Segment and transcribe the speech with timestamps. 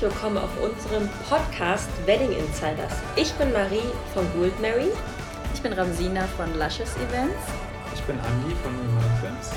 [0.00, 2.92] herzlich willkommen auf unserem Podcast Wedding Insiders.
[3.16, 4.88] Ich bin Marie von Gold Mary.
[5.52, 7.36] Ich bin Ramsina von Luscious Events.
[7.94, 9.50] Ich bin Andi von Remote Films.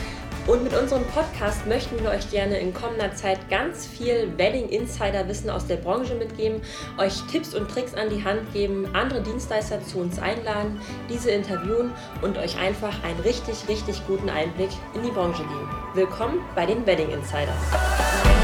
[0.46, 5.26] Und mit unserem Podcast möchten wir euch gerne in kommender Zeit ganz viel Wedding Insider
[5.30, 6.62] Wissen aus der Branche mitgeben,
[6.98, 11.94] euch Tipps und Tricks an die Hand geben, andere Dienstleister zu uns einladen, diese interviewen
[12.22, 15.70] und euch einfach einen richtig, richtig guten Einblick in die Branche geben.
[15.94, 18.43] Willkommen bei den Wedding Insiders.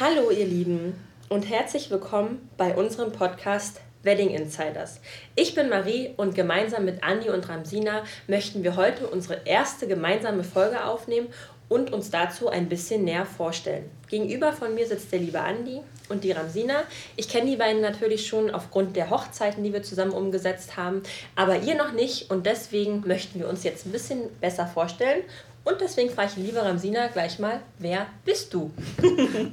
[0.00, 0.94] Hallo ihr Lieben
[1.28, 5.00] und herzlich willkommen bei unserem Podcast Wedding Insiders.
[5.34, 10.44] Ich bin Marie und gemeinsam mit Andi und Ramsina möchten wir heute unsere erste gemeinsame
[10.44, 11.26] Folge aufnehmen
[11.68, 13.90] und uns dazu ein bisschen näher vorstellen.
[14.08, 16.84] Gegenüber von mir sitzt der liebe Andi und die Ramsina.
[17.16, 21.02] Ich kenne die beiden natürlich schon aufgrund der Hochzeiten, die wir zusammen umgesetzt haben,
[21.34, 25.24] aber ihr noch nicht und deswegen möchten wir uns jetzt ein bisschen besser vorstellen
[25.68, 28.70] und deswegen frage ich liebe Ramsina gleich mal, wer bist du?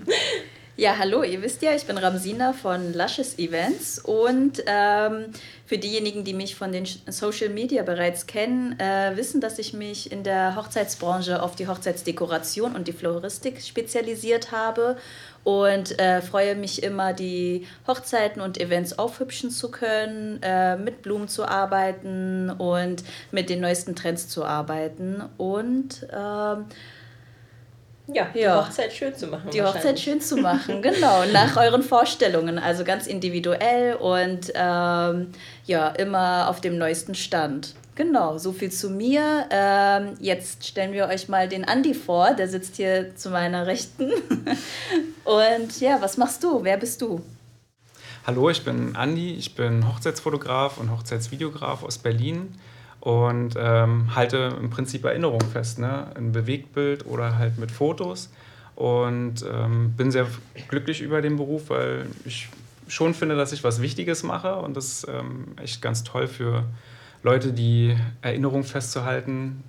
[0.78, 5.28] Ja, hallo, ihr wisst ja, ich bin Ramsina von Luscious Events und ähm,
[5.66, 10.12] für diejenigen, die mich von den Social Media bereits kennen, äh, wissen, dass ich mich
[10.12, 14.98] in der Hochzeitsbranche auf die Hochzeitsdekoration und die Floristik spezialisiert habe
[15.46, 21.28] und äh, freue mich immer, die Hochzeiten und Events aufhübschen zu können, äh, mit Blumen
[21.28, 26.66] zu arbeiten und mit den neuesten Trends zu arbeiten und ähm,
[28.08, 28.66] ja, die ja.
[28.66, 29.50] Hochzeit schön zu machen.
[29.52, 31.26] Die Hochzeit schön zu machen, genau.
[31.34, 32.60] Nach euren Vorstellungen.
[32.60, 35.32] Also ganz individuell und ähm,
[35.66, 37.76] ja, immer auf dem neuesten Stand.
[37.96, 39.48] Genau, so viel zu mir.
[39.50, 44.12] Ähm, jetzt stellen wir euch mal den Andi vor, der sitzt hier zu meiner Rechten.
[45.24, 46.62] und ja, was machst du?
[46.62, 47.22] Wer bist du?
[48.28, 52.56] Hallo, ich bin Andi, ich bin Hochzeitsfotograf und Hochzeitsvideograf aus Berlin
[53.00, 56.08] und ähm, halte im Prinzip Erinnerungen fest, ne?
[56.16, 58.30] ein Bewegtbild oder halt mit Fotos.
[58.76, 60.28] Und ähm, bin sehr
[60.68, 62.50] glücklich über den Beruf, weil ich
[62.90, 66.66] schon finde, dass ich was Wichtiges mache und das ist ähm, echt ganz toll für
[67.26, 69.64] Leute, die Erinnerungen festzuhalten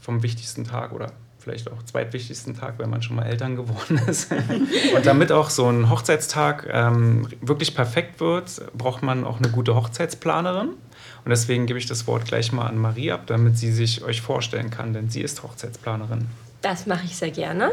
[0.00, 1.10] vom wichtigsten Tag oder
[1.40, 4.30] vielleicht auch zweitwichtigsten Tag, wenn man schon mal Eltern geworden ist.
[4.94, 9.74] und damit auch so ein Hochzeitstag ähm, wirklich perfekt wird, braucht man auch eine gute
[9.74, 10.68] Hochzeitsplanerin.
[10.68, 14.20] Und deswegen gebe ich das Wort gleich mal an Marie ab, damit sie sich euch
[14.20, 16.28] vorstellen kann, denn sie ist Hochzeitsplanerin.
[16.62, 17.72] Das mache ich sehr gerne.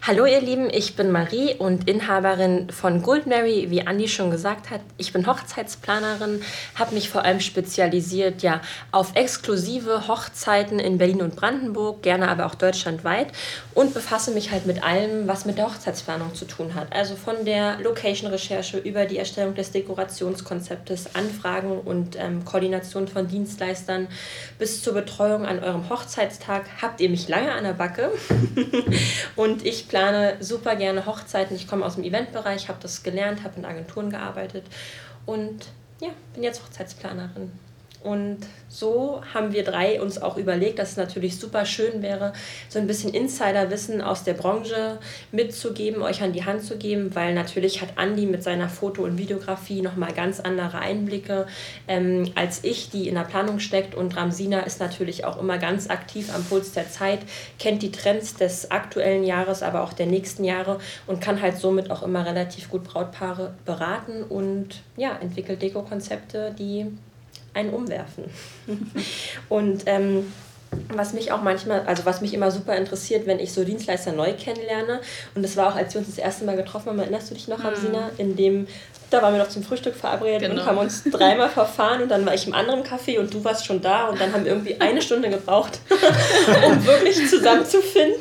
[0.00, 4.70] Hallo ihr Lieben, ich bin Marie und Inhaberin von Gold Mary, wie Andi schon gesagt
[4.70, 4.80] hat.
[4.96, 6.40] Ich bin Hochzeitsplanerin,
[6.76, 12.46] habe mich vor allem spezialisiert ja, auf exklusive Hochzeiten in Berlin und Brandenburg, gerne aber
[12.46, 13.32] auch deutschlandweit
[13.74, 16.90] und befasse mich halt mit allem, was mit der Hochzeitsplanung zu tun hat.
[16.94, 24.06] Also von der Location-Recherche über die Erstellung des Dekorationskonzeptes, Anfragen und ähm, Koordination von Dienstleistern
[24.58, 28.10] bis zur Betreuung an eurem Hochzeitstag habt ihr mich lange an der Backe.
[29.36, 31.56] und ich plane super gerne Hochzeiten.
[31.56, 34.64] Ich komme aus dem Eventbereich, habe das gelernt, habe in Agenturen gearbeitet
[35.26, 35.66] und
[36.00, 37.52] ja, bin jetzt Hochzeitsplanerin.
[38.02, 38.38] Und
[38.68, 42.32] so haben wir drei uns auch überlegt, dass es natürlich super schön wäre,
[42.68, 44.98] so ein bisschen Insiderwissen aus der Branche
[45.32, 49.18] mitzugeben, euch an die Hand zu geben, weil natürlich hat Andi mit seiner Foto- und
[49.18, 51.46] Videografie nochmal ganz andere Einblicke
[51.88, 53.94] ähm, als ich, die in der Planung steckt.
[53.94, 57.20] Und Ramsina ist natürlich auch immer ganz aktiv am Puls der Zeit,
[57.58, 61.90] kennt die Trends des aktuellen Jahres, aber auch der nächsten Jahre und kann halt somit
[61.90, 66.86] auch immer relativ gut Brautpaare beraten und ja, entwickelt Deko-Konzepte, die
[67.58, 68.24] einen umwerfen.
[69.48, 70.32] und ähm,
[70.92, 74.32] was mich auch manchmal, also was mich immer super interessiert, wenn ich so Dienstleister neu
[74.34, 75.00] kennenlerne,
[75.34, 77.48] und das war auch, als wir uns das erste Mal getroffen haben, erinnerst du dich
[77.48, 77.96] noch, mhm.
[78.18, 78.66] in dem,
[79.10, 80.60] da waren wir noch zum Frühstück verabredet genau.
[80.60, 83.66] und haben uns dreimal verfahren und dann war ich im anderen Café und du warst
[83.66, 85.80] schon da und dann haben wir irgendwie eine Stunde gebraucht,
[86.66, 88.20] um wirklich zusammenzufinden.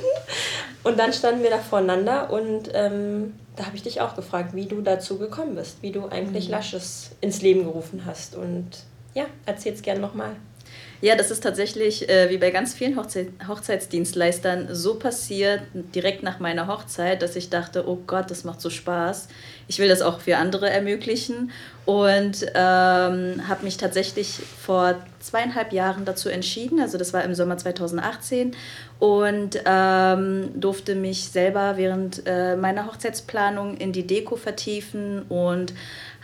[0.84, 4.68] Und dann standen wir da voreinander und ähm, da habe ich dich auch gefragt, wie
[4.68, 6.52] du dazu gekommen bist, wie du eigentlich mhm.
[6.52, 8.70] Lasches ins Leben gerufen hast und
[9.18, 10.36] ja, erzähl es gerne nochmal.
[11.00, 16.40] Ja, das ist tatsächlich äh, wie bei ganz vielen Hochzeit Hochzeitsdienstleistern so passiert, direkt nach
[16.40, 19.28] meiner Hochzeit, dass ich dachte, oh Gott, das macht so Spaß.
[19.68, 21.52] Ich will das auch für andere ermöglichen
[21.86, 27.58] und ähm, habe mich tatsächlich vor zweieinhalb Jahren dazu entschieden, also das war im Sommer
[27.58, 28.56] 2018
[29.00, 35.74] und ähm, durfte mich selber während äh, meiner Hochzeitsplanung in die Deko vertiefen und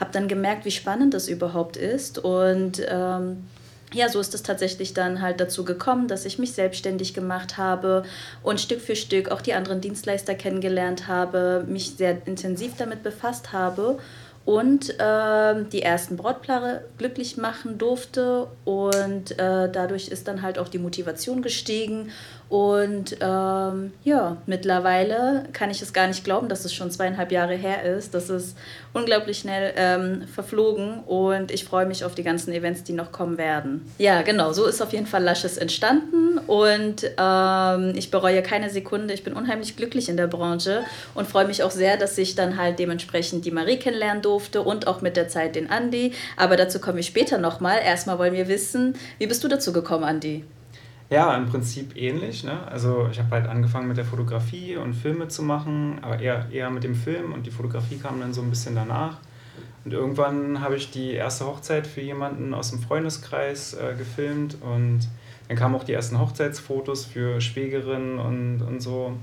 [0.04, 3.48] habe dann gemerkt, wie spannend das überhaupt ist und ähm,
[3.94, 8.04] ja, so ist es tatsächlich dann halt dazu gekommen, dass ich mich selbstständig gemacht habe
[8.42, 13.54] und Stück für Stück auch die anderen Dienstleister kennengelernt habe, mich sehr intensiv damit befasst
[13.54, 14.00] habe
[14.46, 18.48] und äh, die ersten Brautpaare glücklich machen durfte.
[18.66, 22.12] Und äh, dadurch ist dann halt auch die Motivation gestiegen.
[22.54, 27.56] Und ähm, ja, mittlerweile kann ich es gar nicht glauben, dass es schon zweieinhalb Jahre
[27.56, 28.14] her ist.
[28.14, 28.56] Das ist
[28.94, 33.40] unglaublich schnell ähm, verflogen und ich freue mich auf die ganzen Events, die noch kommen
[33.40, 33.92] werden.
[33.98, 39.16] Ja, genau, so ist auf jeden Fall Lashes entstanden und ähm, ich bereue keine Sekunde.
[39.16, 40.84] Ich bin unheimlich glücklich in der Branche
[41.16, 44.86] und freue mich auch sehr, dass ich dann halt dementsprechend die Marie kennenlernen durfte und
[44.86, 46.14] auch mit der Zeit den Andi.
[46.38, 47.80] Aber dazu komme ich später nochmal.
[47.84, 50.46] Erstmal wollen wir wissen, wie bist du dazu gekommen, Andi?
[51.14, 52.44] Ja, im Prinzip ähnlich.
[52.44, 52.58] Ne?
[52.66, 56.72] Also ich habe halt angefangen mit der Fotografie und Filme zu machen, aber eher, eher
[56.72, 59.18] mit dem Film und die Fotografie kam dann so ein bisschen danach.
[59.86, 65.02] Und irgendwann habe ich die erste Hochzeit für jemanden aus dem Freundeskreis äh, gefilmt und
[65.50, 69.14] dann kamen auch die ersten Hochzeitsfotos für Schwägerinnen und, und so.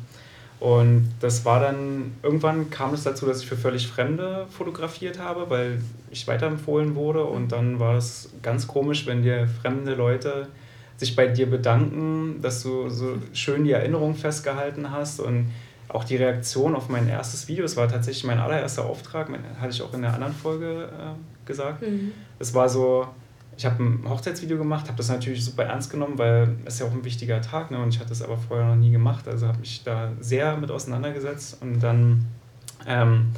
[0.61, 5.51] Und das war dann, irgendwann kam es dazu, dass ich für völlig Fremde fotografiert habe,
[5.51, 5.83] weil
[6.13, 7.25] ich weiterempfohlen wurde.
[7.25, 10.47] Und dann war es ganz komisch, wenn dir fremde Leute
[11.01, 15.51] sich bei dir bedanken, dass du so schön die Erinnerung festgehalten hast und
[15.89, 17.65] auch die Reaktion auf mein erstes Video.
[17.65, 21.81] Es war tatsächlich mein allererster Auftrag, hatte ich auch in der anderen Folge äh, gesagt.
[21.81, 22.13] Mhm.
[22.39, 23.09] Es war so,
[23.57, 26.93] ich habe ein Hochzeitsvideo gemacht, habe das natürlich super ernst genommen, weil es ja auch
[26.93, 27.79] ein wichtiger Tag ne?
[27.79, 30.71] und ich hatte es aber vorher noch nie gemacht, also habe mich da sehr mit
[30.71, 32.27] auseinandergesetzt und dann
[32.87, 33.31] ähm,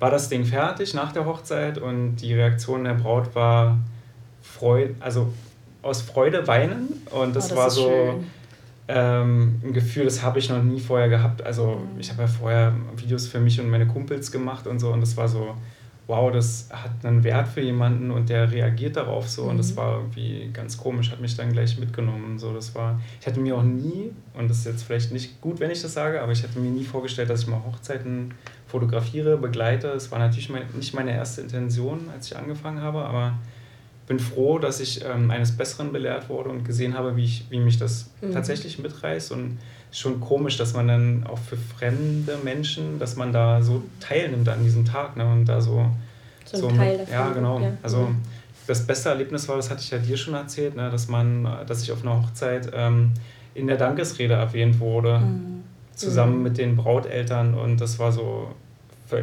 [0.00, 3.78] war das Ding fertig nach der Hochzeit und die Reaktion der Braut war
[4.42, 5.32] Freude, also
[5.84, 8.24] aus Freude weinen und das, oh, das war so
[8.88, 11.42] ähm, ein Gefühl, das habe ich noch nie vorher gehabt.
[11.42, 12.00] Also mhm.
[12.00, 15.16] ich habe ja vorher Videos für mich und meine Kumpels gemacht und so und das
[15.16, 15.54] war so,
[16.06, 19.50] wow, das hat einen Wert für jemanden und der reagiert darauf so mhm.
[19.50, 19.76] und das mhm.
[19.76, 22.38] war irgendwie ganz komisch, hat mich dann gleich mitgenommen.
[22.38, 25.60] So, das war, ich hatte mir auch nie, und das ist jetzt vielleicht nicht gut,
[25.60, 28.34] wenn ich das sage, aber ich hatte mir nie vorgestellt, dass ich mal Hochzeiten
[28.66, 29.88] fotografiere, begleite.
[29.88, 33.34] Es war natürlich mein, nicht meine erste Intention, als ich angefangen habe, aber
[34.06, 37.58] bin froh, dass ich ähm, eines Besseren belehrt wurde und gesehen habe, wie, ich, wie
[37.58, 38.32] mich das mhm.
[38.32, 39.32] tatsächlich mitreißt.
[39.32, 39.58] Und
[39.92, 44.62] schon komisch, dass man dann auch für fremde Menschen, dass man da so teilnimmt an
[44.62, 45.24] diesem Tag ne?
[45.24, 45.90] und da so.
[46.44, 47.14] So, so Teil davon.
[47.14, 47.60] Ja, genau.
[47.60, 47.72] Ja.
[47.82, 48.16] Also mhm.
[48.66, 50.90] das beste Erlebnis war, das hatte ich ja dir schon erzählt, ne?
[50.90, 53.12] dass man, dass ich auf einer Hochzeit ähm,
[53.54, 55.62] in der Dankesrede erwähnt wurde, mhm.
[55.94, 56.42] zusammen mhm.
[56.42, 58.48] mit den Brauteltern und das war so,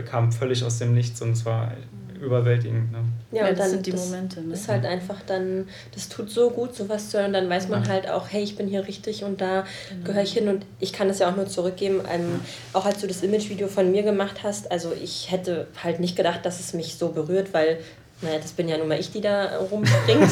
[0.09, 1.73] kam völlig aus dem Nichts und es war
[2.21, 2.91] überwältigend.
[2.91, 2.99] Ne?
[3.31, 4.41] Ja, ja, das sind die Momente.
[4.41, 4.53] Ne?
[4.53, 7.33] ist halt einfach dann, das tut so gut, sowas zu hören.
[7.33, 7.89] Dann weiß man ja.
[7.89, 10.05] halt auch, hey, ich bin hier richtig und da genau.
[10.05, 10.47] gehöre ich hin.
[10.47, 12.01] Und ich kann das ja auch nur zurückgeben.
[12.11, 12.41] Ähm,
[12.73, 16.45] auch als du das Imagevideo von mir gemacht hast, also ich hätte halt nicht gedacht,
[16.45, 17.79] dass es mich so berührt, weil
[18.21, 20.29] naja, das bin ja nun mal ich, die da rumbringt.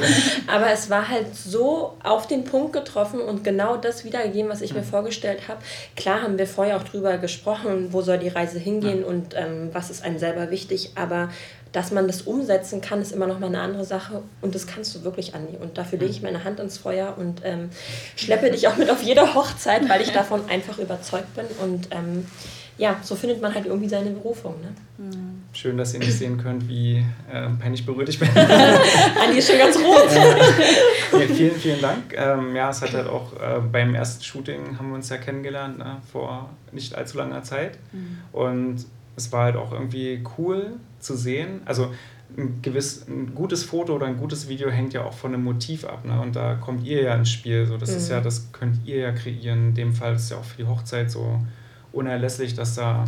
[0.46, 4.74] Aber es war halt so auf den Punkt getroffen und genau das wiedergegeben, was ich
[4.74, 5.60] mir vorgestellt habe.
[5.96, 9.90] Klar haben wir vorher auch drüber gesprochen, wo soll die Reise hingehen und ähm, was
[9.90, 10.92] ist einem selber wichtig.
[10.94, 11.30] Aber
[11.72, 14.22] dass man das umsetzen kann, ist immer noch mal eine andere Sache.
[14.42, 15.56] Und das kannst du wirklich, Andi.
[15.56, 17.70] Und dafür lege ich meine Hand ins Feuer und ähm,
[18.14, 21.46] schleppe dich auch mit auf jede Hochzeit, weil ich davon einfach überzeugt bin.
[21.60, 22.26] Und ähm,
[22.78, 24.54] ja, so findet man halt irgendwie seine Berufung.
[24.60, 24.74] Ne?
[24.98, 25.42] Mhm.
[25.52, 28.28] Schön, dass ihr nicht sehen könnt, wie äh, peinlich berührt ich bin.
[28.34, 30.08] Andi ist schon ganz rot.
[31.12, 32.14] ja, vielen, vielen Dank.
[32.16, 35.78] Ähm, ja, es hat halt auch äh, beim ersten Shooting haben wir uns ja kennengelernt,
[35.78, 37.78] ne, vor nicht allzu langer Zeit.
[37.92, 38.18] Mhm.
[38.32, 38.86] Und
[39.16, 41.60] es war halt auch irgendwie cool zu sehen.
[41.66, 41.92] Also
[42.36, 45.84] ein, gewiss, ein gutes Foto oder ein gutes Video hängt ja auch von einem Motiv
[45.84, 46.04] ab.
[46.04, 46.18] Ne?
[46.20, 47.66] Und da kommt ihr ja ins Spiel.
[47.66, 47.96] So, das mhm.
[47.98, 49.68] ist ja, das könnt ihr ja kreieren.
[49.68, 51.40] In dem Fall ist ja auch für die Hochzeit so
[51.92, 53.04] unerlässlich, dass da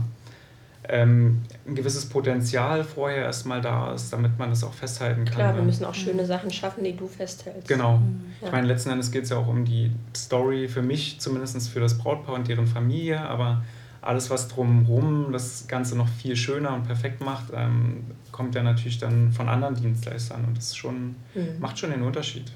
[0.89, 5.35] ähm, ein gewisses Potenzial vorher erstmal da ist, damit man das auch festhalten kann.
[5.35, 7.69] Klar, wir müssen auch schöne Sachen schaffen, die du festhältst.
[7.69, 7.99] Genau.
[7.99, 8.21] Mhm.
[8.41, 8.49] Ja.
[8.49, 11.81] Ich meine, letzten Endes geht es ja auch um die Story für mich, zumindest für
[11.81, 13.63] das Brautpaar und deren Familie, aber
[14.05, 18.99] alles, was drumherum das Ganze noch viel schöner und perfekt macht, ähm, kommt ja natürlich
[18.99, 21.61] dann von anderen Dienstleistern und das schon, mhm.
[21.61, 22.53] macht schon den Unterschied.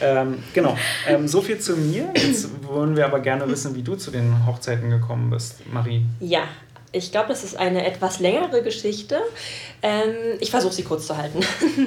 [0.00, 0.76] ähm, genau,
[1.06, 2.12] ähm, so viel zu mir.
[2.14, 6.04] Jetzt wollen wir aber gerne wissen, wie du zu den Hochzeiten gekommen bist, Marie.
[6.20, 6.44] Ja,
[6.90, 9.20] ich glaube, das ist eine etwas längere Geschichte.
[9.82, 11.40] Ähm, ich versuche sie kurz zu halten.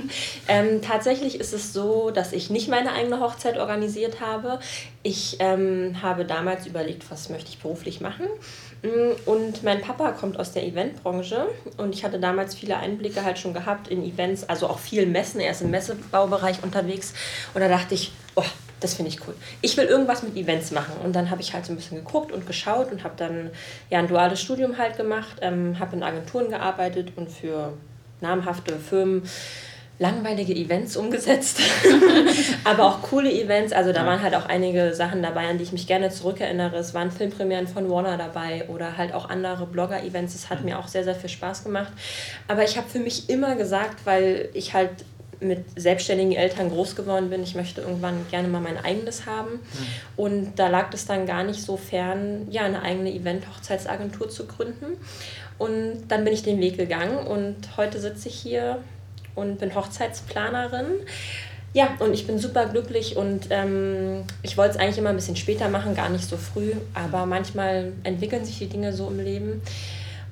[0.47, 4.59] ähm, tatsächlich ist es so, dass ich nicht meine eigene Hochzeit organisiert habe.
[5.01, 8.27] Ich ähm, habe damals überlegt, was möchte ich beruflich machen.
[8.83, 11.47] Mm, und mein Papa kommt aus der Eventbranche
[11.77, 15.39] und ich hatte damals viele Einblicke halt schon gehabt in Events, also auch viel Messen.
[15.39, 17.13] Er ist im Messebaubereich unterwegs.
[17.53, 18.43] Und da dachte ich, oh,
[18.79, 19.35] das finde ich cool.
[19.61, 20.95] Ich will irgendwas mit Events machen.
[21.03, 23.51] Und dann habe ich halt so ein bisschen geguckt und geschaut und habe dann
[23.89, 27.73] ja ein duales Studium halt gemacht, ähm, habe in Agenturen gearbeitet und für
[28.21, 29.23] namhafte Firmen
[29.99, 31.59] langweilige Events umgesetzt,
[32.63, 33.71] aber auch coole Events.
[33.71, 36.75] Also da waren halt auch einige Sachen dabei, an die ich mich gerne zurückerinnere.
[36.77, 40.33] Es waren Filmpremieren von Warner dabei oder halt auch andere Blogger-Events.
[40.33, 41.91] Es hat mir auch sehr, sehr viel Spaß gemacht.
[42.47, 44.89] Aber ich habe für mich immer gesagt, weil ich halt
[45.41, 49.59] mit selbstständigen Eltern groß geworden bin, ich möchte irgendwann gerne mal mein eigenes haben.
[50.15, 54.97] Und da lag es dann gar nicht so fern, ja, eine eigene Event-Hochzeitsagentur zu gründen.
[55.57, 58.79] Und dann bin ich den Weg gegangen und heute sitze ich hier
[59.35, 60.85] und bin Hochzeitsplanerin.
[61.73, 65.37] Ja, und ich bin super glücklich und ähm, ich wollte es eigentlich immer ein bisschen
[65.37, 69.61] später machen, gar nicht so früh, aber manchmal entwickeln sich die Dinge so im Leben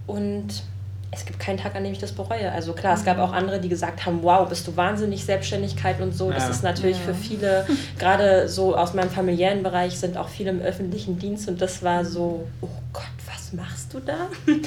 [0.06, 0.64] und
[1.12, 2.52] es gibt keinen Tag, an dem ich das bereue.
[2.52, 3.24] Also klar, es gab mhm.
[3.24, 6.30] auch andere, die gesagt haben, wow, bist du wahnsinnig Selbstständigkeit und so.
[6.30, 6.50] Das ja.
[6.50, 7.06] ist natürlich ja.
[7.06, 7.66] für viele,
[8.00, 12.06] gerade so aus meinem familiären Bereich sind auch viele im öffentlichen Dienst und das war
[12.06, 14.28] so, oh Gott, was machst du da?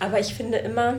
[0.00, 0.94] Aber ich finde immer,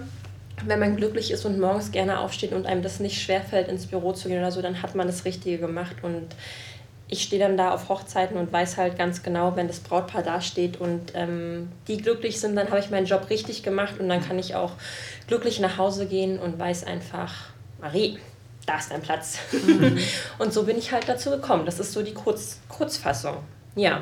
[0.64, 4.14] wenn man glücklich ist und morgens gerne aufsteht und einem das nicht schwerfällt, ins Büro
[4.14, 5.98] zu gehen oder so, dann hat man das Richtige gemacht.
[6.02, 6.28] Und
[7.08, 10.42] ich stehe dann da auf Hochzeiten und weiß halt ganz genau, wenn das Brautpaar da
[10.42, 14.26] steht und ähm, die glücklich sind, dann habe ich meinen Job richtig gemacht und dann
[14.26, 14.72] kann ich auch
[15.28, 18.18] glücklich nach Hause gehen und weiß einfach, Marie,
[18.66, 19.38] da ist dein Platz.
[19.52, 20.00] Mhm.
[20.40, 21.66] und so bin ich halt dazu gekommen.
[21.66, 23.38] Das ist so die Kurz Kurzfassung.
[23.76, 24.02] Ja,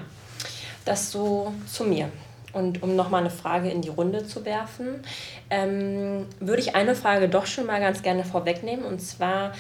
[0.86, 2.10] das so zu mir.
[2.54, 5.02] Und um nochmal eine Frage in die Runde zu werfen,
[5.50, 8.86] ähm, würde ich eine Frage doch schon mal ganz gerne vorwegnehmen.
[8.86, 9.54] Und zwar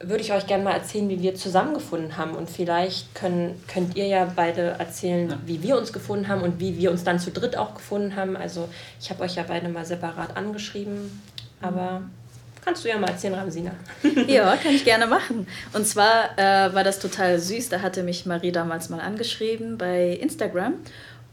[0.00, 2.34] würde ich euch gerne mal erzählen, wie wir zusammengefunden haben.
[2.34, 5.38] Und vielleicht können, könnt ihr ja beide erzählen, ja.
[5.46, 8.36] wie wir uns gefunden haben und wie wir uns dann zu dritt auch gefunden haben.
[8.36, 8.68] Also
[9.00, 11.20] ich habe euch ja beide mal separat angeschrieben.
[11.60, 12.02] Aber
[12.64, 13.70] Kannst du ja mal erzählen, Ramsina.
[14.26, 15.46] ja, kann ich gerne machen.
[15.72, 17.70] Und zwar äh, war das total süß.
[17.70, 20.74] Da hatte mich Marie damals mal angeschrieben bei Instagram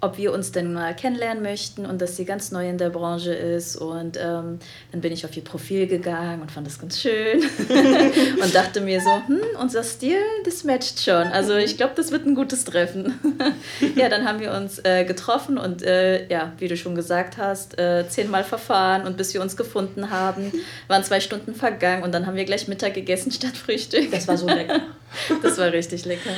[0.01, 3.33] ob wir uns denn mal kennenlernen möchten und dass sie ganz neu in der Branche
[3.33, 3.75] ist.
[3.75, 4.59] Und ähm,
[4.91, 7.41] dann bin ich auf ihr Profil gegangen und fand das ganz schön
[8.41, 11.27] und dachte mir so, hm, unser Stil, das matcht schon.
[11.27, 13.19] Also ich glaube, das wird ein gutes Treffen.
[13.95, 17.79] ja, dann haben wir uns äh, getroffen und äh, ja, wie du schon gesagt hast,
[17.79, 20.51] äh, zehnmal verfahren und bis wir uns gefunden haben,
[20.87, 24.11] waren zwei Stunden vergangen und dann haben wir gleich Mittag gegessen statt Frühstück.
[24.11, 24.81] Das war so lecker.
[25.41, 26.31] Das war richtig lecker.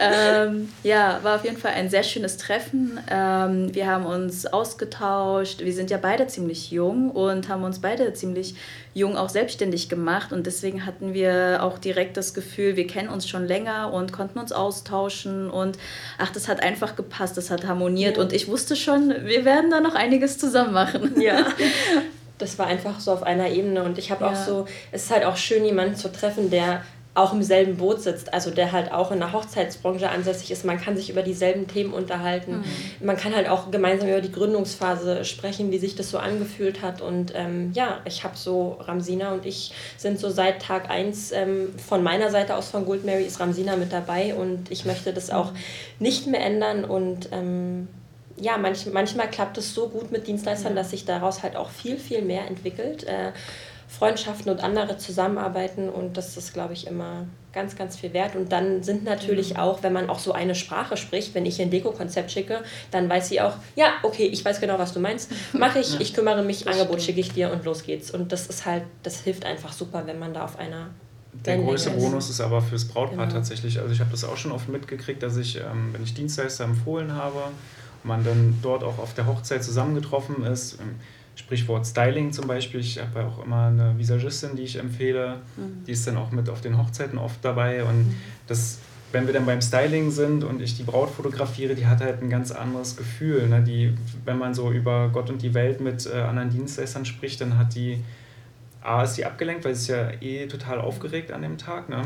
[0.00, 2.98] ähm, ja, war auf jeden Fall ein sehr schönes Treffen.
[3.10, 5.60] Ähm, wir haben uns ausgetauscht.
[5.60, 8.54] Wir sind ja beide ziemlich jung und haben uns beide ziemlich
[8.94, 10.32] jung auch selbstständig gemacht.
[10.32, 14.38] Und deswegen hatten wir auch direkt das Gefühl, wir kennen uns schon länger und konnten
[14.38, 15.50] uns austauschen.
[15.50, 15.78] Und
[16.18, 18.16] ach, das hat einfach gepasst, das hat harmoniert.
[18.16, 18.22] Ja.
[18.22, 21.20] Und ich wusste schon, wir werden da noch einiges zusammen machen.
[21.20, 21.46] Ja.
[22.38, 24.32] das war einfach so auf einer Ebene und ich habe ja.
[24.32, 26.82] auch so, es ist halt auch schön, jemanden zu treffen, der
[27.14, 30.64] auch im selben Boot sitzt, also der halt auch in der Hochzeitsbranche ansässig ist.
[30.64, 32.58] Man kann sich über dieselben Themen unterhalten.
[32.58, 33.06] Mhm.
[33.06, 37.02] Man kann halt auch gemeinsam über die Gründungsphase sprechen, wie sich das so angefühlt hat.
[37.02, 41.74] Und ähm, ja, ich habe so, Ramsina und ich sind so seit Tag 1 ähm,
[41.76, 45.30] von meiner Seite aus von Gold Mary ist Ramsina mit dabei und ich möchte das
[45.30, 45.52] auch
[45.98, 47.88] nicht mehr ändern und ähm,
[48.38, 51.98] ja, manch, manchmal klappt es so gut mit Dienstleistern, dass sich daraus halt auch viel,
[51.98, 53.04] viel mehr entwickelt.
[53.04, 53.32] Äh,
[53.92, 58.34] Freundschaften und andere zusammenarbeiten und das ist, glaube ich, immer ganz, ganz viel wert.
[58.34, 59.60] Und dann sind natürlich mhm.
[59.60, 63.28] auch, wenn man auch so eine Sprache spricht, wenn ich ein Deko-Konzept schicke, dann weiß
[63.28, 66.00] sie auch, ja, okay, ich weiß genau, was du meinst, mache ich, ja.
[66.00, 68.10] ich kümmere mich, das Angebot schicke ich dir und los geht's.
[68.10, 70.90] Und das ist halt, das hilft einfach super, wenn man da auf einer
[71.32, 73.38] der größte Bonus ist aber fürs Brautpaar genau.
[73.38, 73.78] tatsächlich.
[73.78, 77.14] Also ich habe das auch schon oft mitgekriegt, dass ich, ähm, wenn ich Dienstleister empfohlen
[77.14, 77.42] habe,
[78.04, 80.96] man dann dort auch auf der Hochzeit zusammengetroffen ist, ähm,
[81.34, 82.80] Sprichwort Styling zum Beispiel.
[82.80, 85.36] Ich habe ja auch immer eine Visagistin, die ich empfehle.
[85.56, 85.84] Mhm.
[85.86, 87.84] Die ist dann auch mit auf den Hochzeiten oft dabei.
[87.84, 88.14] Und mhm.
[88.46, 88.78] das,
[89.12, 92.28] wenn wir dann beim Styling sind und ich die Braut fotografiere, die hat halt ein
[92.28, 93.48] ganz anderes Gefühl.
[93.48, 93.62] Ne?
[93.62, 97.56] Die, wenn man so über Gott und die Welt mit äh, anderen Dienstleistern spricht, dann
[97.56, 98.02] hat die,
[98.82, 101.88] A, ist die abgelenkt, weil sie ist ja eh total aufgeregt an dem Tag.
[101.88, 102.02] Ne?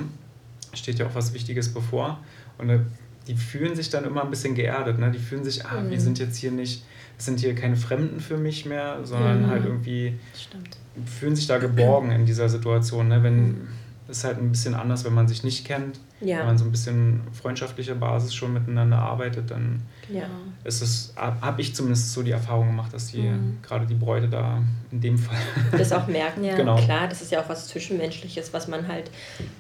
[0.73, 2.21] Steht ja auch was Wichtiges bevor.
[2.59, 2.79] Und äh,
[3.27, 4.99] die fühlen sich dann immer ein bisschen geerdet.
[4.99, 5.11] Ne?
[5.11, 5.91] Die fühlen sich, ah, mhm.
[5.91, 6.85] wir sind jetzt hier nicht
[7.19, 9.47] sind hier keine Fremden für mich mehr, sondern mhm.
[9.49, 10.77] halt irgendwie Stimmt.
[11.07, 13.09] fühlen sich da geborgen in dieser Situation.
[13.09, 13.23] Ne?
[13.23, 13.69] Wenn,
[14.09, 15.99] ist halt ein bisschen anders, wenn man sich nicht kennt.
[16.21, 16.39] Ja.
[16.39, 20.25] Wenn man so ein bisschen freundschaftlicher Basis schon miteinander arbeitet, dann ja.
[20.65, 23.59] ist es, habe ich zumindest so die Erfahrung gemacht, dass die mhm.
[23.63, 25.37] gerade die Bräute da in dem Fall
[25.73, 26.43] das auch merken.
[26.43, 26.77] Ja, genau.
[26.77, 29.11] klar, das ist ja auch was Zwischenmenschliches, was man halt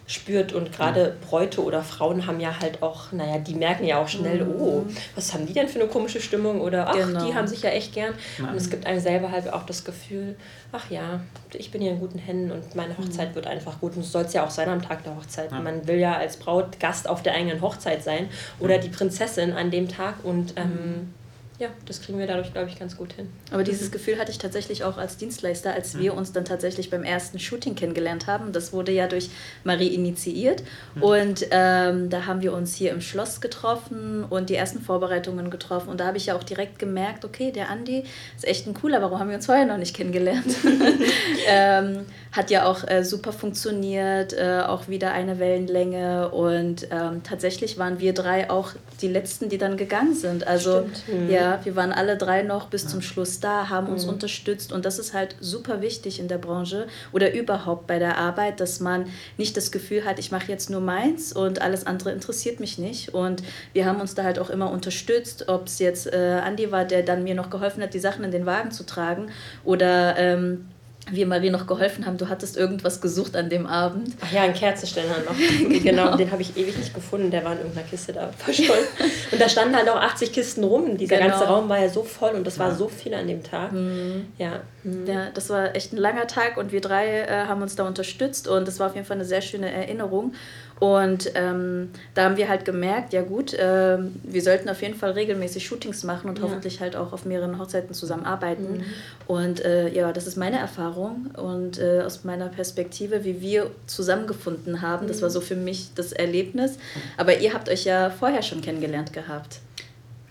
[0.07, 0.55] spürt.
[0.55, 4.45] Und gerade Bräute oder Frauen haben ja halt auch, naja, die merken ja auch schnell,
[4.45, 4.55] mhm.
[4.59, 6.63] oh, was haben die denn für eine komische Stimmung?
[6.63, 7.27] Oder ach, genau.
[7.27, 8.15] die haben sich ja echt gern.
[8.39, 8.51] Nein.
[8.51, 10.37] Und es gibt einem selber halt auch das Gefühl,
[10.73, 11.21] ach ja,
[11.53, 12.99] ich bin hier in guten Händen und meine mhm.
[12.99, 13.35] Hochzeit mhm.
[13.35, 13.97] wird einfach gut.
[13.97, 15.51] Und so soll es ja auch sein am Tag der Hochzeit.
[15.51, 15.61] Ja.
[15.61, 18.29] Man will ja als Braut Gast auf der eigenen Hochzeit sein
[18.61, 21.13] oder die Prinzessin an dem Tag und ähm,
[21.59, 23.29] ja, das kriegen wir dadurch, glaube ich, ganz gut hin.
[23.51, 27.03] Aber dieses Gefühl hatte ich tatsächlich auch als Dienstleister, als wir uns dann tatsächlich beim
[27.03, 28.53] ersten Shooting kennengelernt haben.
[28.53, 29.31] Das wurde ja durch
[29.65, 30.63] Marie initiiert.
[31.01, 35.89] Und ähm, da haben wir uns hier im Schloss getroffen und die ersten Vorbereitungen getroffen.
[35.89, 38.05] Und da habe ich ja auch direkt gemerkt, okay, der Andi
[38.37, 40.57] ist echt ein cooler, warum haben wir uns vorher noch nicht kennengelernt?
[41.49, 46.29] ähm, hat ja auch äh, super funktioniert, äh, auch wieder eine Wellenlänge.
[46.29, 50.47] Und ähm, tatsächlich waren wir drei auch die Letzten, die dann gegangen sind.
[50.47, 51.31] Also mhm.
[51.31, 54.15] ja, wir waren alle drei noch bis zum Schluss da, haben uns mhm.
[54.15, 58.61] unterstützt und das ist halt super wichtig in der Branche oder überhaupt bei der Arbeit,
[58.61, 62.61] dass man nicht das Gefühl hat, ich mache jetzt nur meins und alles andere interessiert
[62.61, 63.15] mich nicht.
[63.15, 66.85] Und wir haben uns da halt auch immer unterstützt, ob es jetzt äh, Andi war,
[66.85, 69.31] der dann mir noch geholfen hat, die Sachen in den Wagen zu tragen
[69.65, 70.67] oder ähm,
[71.11, 72.19] wir Marie noch geholfen haben.
[72.19, 74.15] Du hattest irgendwas gesucht an dem Abend.
[74.21, 75.37] Ach ja, einen Kerzenständer noch.
[75.69, 75.81] genau.
[75.81, 77.31] genau, den habe ich ewig nicht gefunden.
[77.31, 78.85] Der war in irgendeiner Kiste da verschollen.
[79.33, 80.97] und da standen halt auch 80 Kisten rum.
[80.97, 81.31] Dieser genau.
[81.31, 83.73] ganze Raum war ja so voll und das war so viel an dem Tag.
[83.73, 84.27] Mhm.
[84.39, 84.61] Ja.
[84.83, 85.07] Mhm.
[85.07, 88.49] ja, das war echt ein langer Tag und wir drei äh, haben uns da unterstützt
[88.49, 90.35] und das war auf jeden Fall eine sehr schöne Erinnerung.
[90.79, 95.13] Und ähm, da haben wir halt gemerkt, ja gut, äh, wir sollten auf jeden Fall
[95.13, 96.45] regelmäßig Shootings machen und ja.
[96.45, 98.79] hoffentlich halt auch auf mehreren Hochzeiten zusammenarbeiten.
[98.79, 98.85] Mhm.
[99.27, 104.83] Und äh, ja, das ist meine Erfahrung und äh, aus meiner Perspektive, wie wir zusammengefunden
[104.83, 105.09] haben, mhm.
[105.09, 106.79] das war so für mich das Erlebnis.
[107.17, 109.61] Aber ihr habt euch ja vorher schon kennengelernt gehabt.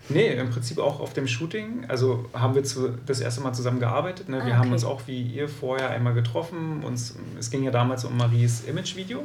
[0.08, 1.86] Nee, im Prinzip auch auf dem Shooting.
[1.88, 4.28] Also haben wir zu, das erste Mal zusammen gearbeitet.
[4.28, 4.36] Ne?
[4.36, 4.56] Wir ah, okay.
[4.56, 6.84] haben uns auch wie ihr vorher einmal getroffen.
[6.84, 9.24] Uns, es ging ja damals um Maries Imagevideo.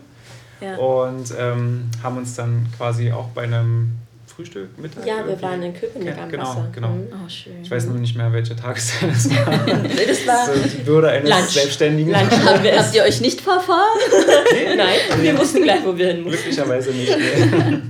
[0.62, 0.77] Ja.
[0.77, 3.91] Und ähm, haben uns dann quasi auch bei einem
[4.27, 5.06] Frühstück, Mittag?
[5.06, 6.70] Ja, wir waren in Köpenick am Genau, Wasser.
[6.74, 6.89] genau.
[6.89, 7.08] Mhm.
[7.12, 7.62] Oh, schön.
[7.63, 9.46] Ich weiß nur nicht mehr, welche Tageszeit es war.
[9.48, 11.50] das war so die Würde eines Lunch.
[11.50, 12.13] Selbstständigen.
[12.13, 12.32] Lunch.
[12.77, 14.00] Habt ihr euch nicht verfahren?
[14.53, 16.44] nee, Nein, wir wussten gleich, wo wir hin mussten.
[16.44, 17.15] Glücklicherweise nicht.
[17.18, 17.82] Nee.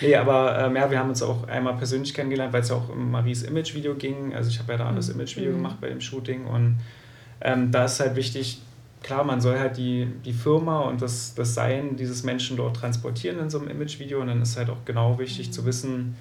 [0.00, 2.88] nee, aber ähm, ja, wir haben uns auch einmal persönlich kennengelernt, weil es ja auch
[2.88, 4.34] um Maries Imagevideo ging.
[4.34, 5.20] Also ich habe ja da das mhm.
[5.20, 5.56] Imagevideo mhm.
[5.56, 6.78] gemacht bei dem Shooting und
[7.40, 8.62] ähm, da ist halt wichtig,
[9.04, 13.38] klar, man soll halt die, die Firma und das, das Sein dieses Menschen dort transportieren
[13.38, 16.16] in so einem Imagevideo und dann ist halt auch genau wichtig zu wissen,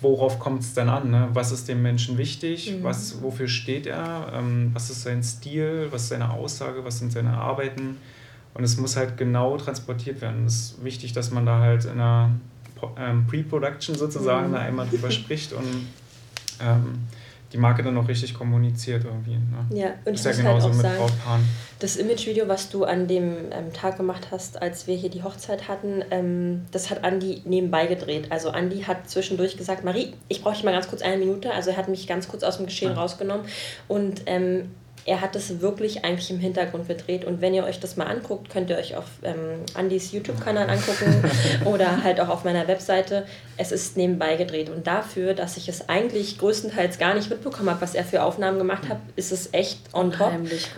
[0.00, 1.10] worauf kommt es denn an?
[1.10, 1.28] Ne?
[1.34, 2.72] Was ist dem Menschen wichtig?
[2.72, 2.82] Mhm.
[2.82, 4.32] Was, wofür steht er?
[4.34, 5.88] Ähm, was ist sein Stil?
[5.90, 6.84] Was ist seine Aussage?
[6.84, 7.98] Was sind seine Arbeiten?
[8.54, 10.46] Und es muss halt genau transportiert werden.
[10.46, 12.30] Es ist wichtig, dass man da halt in einer
[12.96, 14.52] ähm, Pre-Production sozusagen mhm.
[14.52, 15.86] da einmal drüber spricht und
[16.60, 17.06] ähm,
[17.54, 19.36] die Marke dann auch richtig kommuniziert irgendwie.
[19.36, 19.64] Ne?
[19.70, 23.72] Ja, und ich muss ja halt auch sagen, das Imagevideo, was du an dem ähm,
[23.72, 28.32] Tag gemacht hast, als wir hier die Hochzeit hatten, ähm, das hat Andi nebenbei gedreht.
[28.32, 31.52] Also Andi hat zwischendurch gesagt, Marie, ich brauche dich mal ganz kurz eine Minute.
[31.52, 33.00] Also er hat mich ganz kurz aus dem Geschehen ja.
[33.00, 33.46] rausgenommen
[33.86, 34.70] und ähm,
[35.06, 37.24] er hat es wirklich eigentlich im Hintergrund gedreht.
[37.24, 41.22] Und wenn ihr euch das mal anguckt, könnt ihr euch auf ähm, Andys YouTube-Kanal angucken
[41.66, 43.26] oder halt auch auf meiner Webseite.
[43.56, 44.70] Es ist nebenbei gedreht.
[44.70, 48.58] Und dafür, dass ich es eigentlich größtenteils gar nicht mitbekommen habe, was er für Aufnahmen
[48.58, 50.32] gemacht hat, ist es echt on top.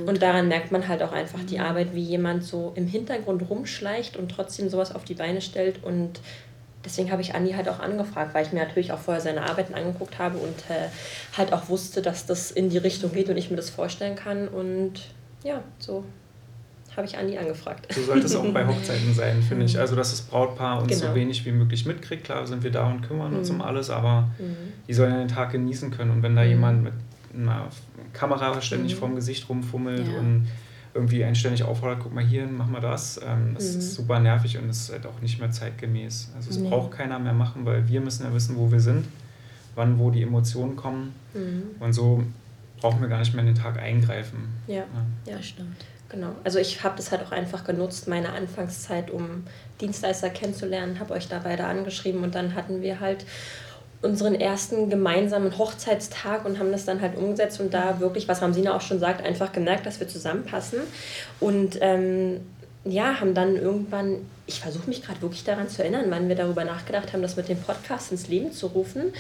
[0.05, 1.65] Und daran merkt man halt auch einfach die mhm.
[1.65, 6.21] Arbeit, wie jemand so im Hintergrund rumschleicht und trotzdem sowas auf die Beine stellt und
[6.87, 9.75] deswegen habe ich Andi halt auch angefragt, weil ich mir natürlich auch vorher seine Arbeiten
[9.75, 10.89] angeguckt habe und äh,
[11.37, 14.49] halt auch wusste, dass das in die Richtung geht und ich mir das vorstellen kann.
[14.49, 15.03] Und
[15.45, 16.05] ja, so
[16.97, 17.93] habe ich Andi angefragt.
[17.93, 19.79] So sollte es auch bei Hochzeiten sein, finde ich.
[19.79, 21.09] Also, dass das Brautpaar uns genau.
[21.09, 22.25] so wenig wie möglich mitkriegt.
[22.25, 23.39] Klar sind wir da und kümmern mhm.
[23.39, 24.73] uns um alles, aber mhm.
[24.89, 26.11] die sollen ja den Tag genießen können.
[26.11, 26.49] Und wenn da mhm.
[26.49, 26.93] jemand mit
[27.35, 27.69] einer
[28.15, 28.99] Kamera ständig mhm.
[28.99, 30.19] vorm Gesicht rumfummelt ja.
[30.19, 30.47] und
[30.97, 33.21] irgendwie einen ständig auffordert, guck mal hier, mach mal das.
[33.25, 33.79] Ähm, das mhm.
[33.79, 36.31] ist super nervig und ist halt auch nicht mehr zeitgemäß.
[36.35, 36.71] Also es mhm.
[36.71, 39.07] braucht keiner mehr machen, weil wir müssen ja wissen, wo wir sind,
[39.75, 41.15] wann, wo die Emotionen kommen.
[41.35, 41.63] Mhm.
[41.81, 42.23] Und so
[42.81, 44.49] brauchen wir gar nicht mehr in den Tag eingreifen.
[44.67, 44.85] Ja,
[45.27, 45.77] ja, ja stimmt.
[46.09, 46.33] Genau.
[46.45, 49.45] Also ich habe das halt auch einfach genutzt, meine Anfangszeit, um
[49.81, 53.27] Dienstleister kennenzulernen, habe euch da beide angeschrieben und dann hatten wir halt
[54.03, 58.77] unseren ersten gemeinsamen Hochzeitstag und haben das dann halt umgesetzt und da wirklich, was Ramsina
[58.77, 60.81] auch schon sagt, einfach gemerkt, dass wir zusammenpassen.
[61.41, 62.41] Und ähm,
[62.85, 66.65] ja, haben dann irgendwann, ich versuche mich gerade wirklich daran zu erinnern, wann wir darüber
[66.65, 69.13] nachgedacht haben, das mit dem Podcast ins Leben zu rufen,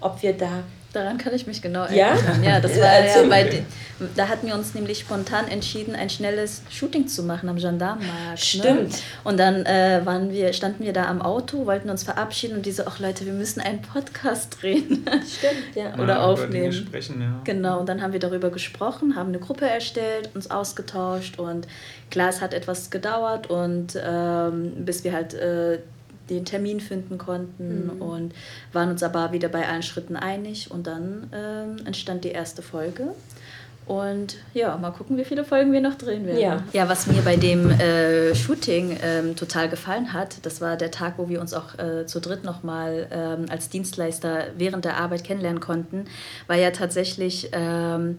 [0.00, 2.42] ob wir da Daran kann ich mich genau erinnern.
[2.42, 3.66] Ja, ja das war ja bei den,
[4.14, 8.30] da hatten wir uns nämlich spontan entschieden, ein schnelles Shooting zu machen am Gendarmenmarkt.
[8.30, 8.36] Ne?
[8.36, 8.92] Stimmt.
[8.92, 8.98] Ne?
[9.24, 12.86] Und dann äh, waren wir, standen wir da am Auto, wollten uns verabschieden und diese,
[12.86, 15.04] ach Leute, wir müssen einen Podcast drehen.
[15.06, 15.94] Stimmt, ja.
[15.98, 16.72] Oder ja, aufnehmen.
[16.72, 17.40] Sprechen, ja.
[17.44, 21.66] Genau, und dann haben wir darüber gesprochen, haben eine Gruppe erstellt, uns ausgetauscht und
[22.10, 25.78] klar, es hat etwas gedauert und ähm, bis wir halt äh,
[26.34, 28.02] den Termin finden konnten mhm.
[28.02, 28.34] und
[28.72, 33.08] waren uns aber wieder bei allen Schritten einig und dann ähm, entstand die erste Folge.
[33.84, 36.38] Und ja, mal gucken, wie viele Folgen wir noch drehen werden.
[36.38, 40.92] Ja, ja was mir bei dem äh, Shooting ähm, total gefallen hat, das war der
[40.92, 45.24] Tag, wo wir uns auch äh, zu dritt nochmal ähm, als Dienstleister während der Arbeit
[45.24, 46.04] kennenlernen konnten,
[46.46, 47.50] war ja tatsächlich...
[47.52, 48.18] Ähm,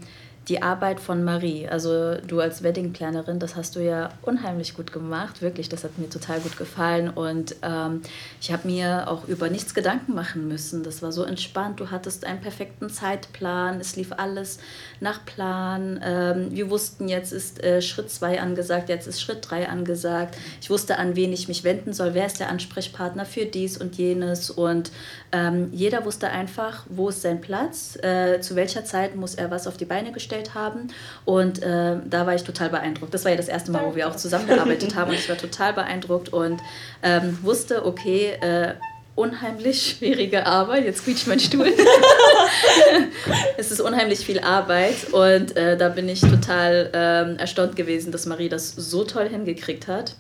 [0.49, 5.41] die Arbeit von Marie, also du als Weddingplanerin, das hast du ja unheimlich gut gemacht,
[5.41, 8.01] wirklich, das hat mir total gut gefallen und ähm,
[8.41, 10.83] ich habe mir auch über nichts Gedanken machen müssen.
[10.83, 14.59] Das war so entspannt, du hattest einen perfekten Zeitplan, es lief alles
[14.99, 16.01] nach Plan.
[16.03, 20.37] Ähm, wir wussten, jetzt ist äh, Schritt 2 angesagt, jetzt ist Schritt 3 angesagt.
[20.61, 23.95] Ich wusste, an wen ich mich wenden soll, wer ist der Ansprechpartner für dies und
[23.95, 24.91] jenes und
[25.31, 29.67] ähm, jeder wusste einfach, wo ist sein Platz, äh, zu welcher Zeit muss er was
[29.67, 30.87] auf die Beine gestellt haben.
[31.25, 33.13] Und äh, da war ich total beeindruckt.
[33.13, 35.73] Das war ja das erste Mal, wo wir auch zusammengearbeitet haben und ich war total
[35.73, 36.61] beeindruckt und
[37.01, 38.73] ähm, wusste, okay, äh,
[39.15, 40.85] unheimlich schwierige Arbeit.
[40.85, 41.67] Jetzt quietscht mein Stuhl.
[43.57, 48.25] es ist unheimlich viel Arbeit und äh, da bin ich total ähm, erstaunt gewesen, dass
[48.25, 50.15] Marie das so toll hingekriegt hat.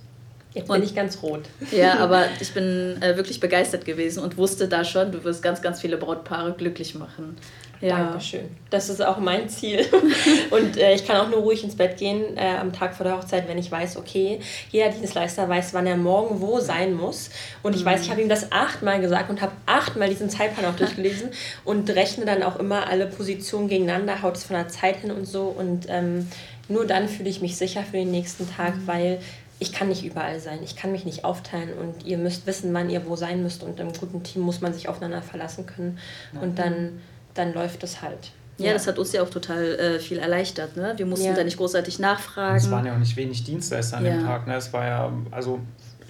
[0.53, 1.41] Jetzt bin und, ich ganz rot.
[1.71, 5.61] Ja, aber ich bin äh, wirklich begeistert gewesen und wusste da schon, du wirst ganz,
[5.61, 7.35] ganz viele Brautpaare glücklich machen.
[7.83, 7.97] Ja.
[7.97, 8.49] Dankeschön.
[8.69, 9.85] Das ist auch mein Ziel.
[10.51, 13.17] Und äh, ich kann auch nur ruhig ins Bett gehen äh, am Tag vor der
[13.17, 14.39] Hochzeit, wenn ich weiß, okay,
[14.71, 17.29] jeder Dienstleister weiß, wann er morgen wo sein muss.
[17.61, 17.87] Und ich mhm.
[17.87, 21.31] weiß, ich habe ihm das achtmal gesagt und habe achtmal diesen Zeitplan auch durchgelesen
[21.65, 25.25] und rechne dann auch immer alle Positionen gegeneinander, haut es von der Zeit hin und
[25.25, 25.43] so.
[25.47, 26.29] Und ähm,
[26.69, 28.87] nur dann fühle ich mich sicher für den nächsten Tag, mhm.
[28.87, 29.19] weil
[29.59, 32.89] ich kann nicht überall sein, ich kann mich nicht aufteilen und ihr müsst wissen, wann
[32.89, 35.99] ihr wo sein müsst und im guten Team muss man sich aufeinander verlassen können
[36.41, 36.99] und dann,
[37.33, 38.31] dann läuft es halt.
[38.57, 40.77] Ja, ja, das hat uns ja auch total äh, viel erleichtert.
[40.77, 40.93] Ne?
[40.95, 41.33] Wir mussten ja.
[41.33, 42.55] da nicht großartig nachfragen.
[42.55, 44.11] Es waren ja auch nicht wenig Dienstleister an ja.
[44.11, 44.45] dem Tag.
[44.45, 44.55] Ne?
[44.55, 45.59] Es war ja, also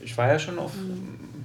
[0.04, 0.72] ich war ja schon auf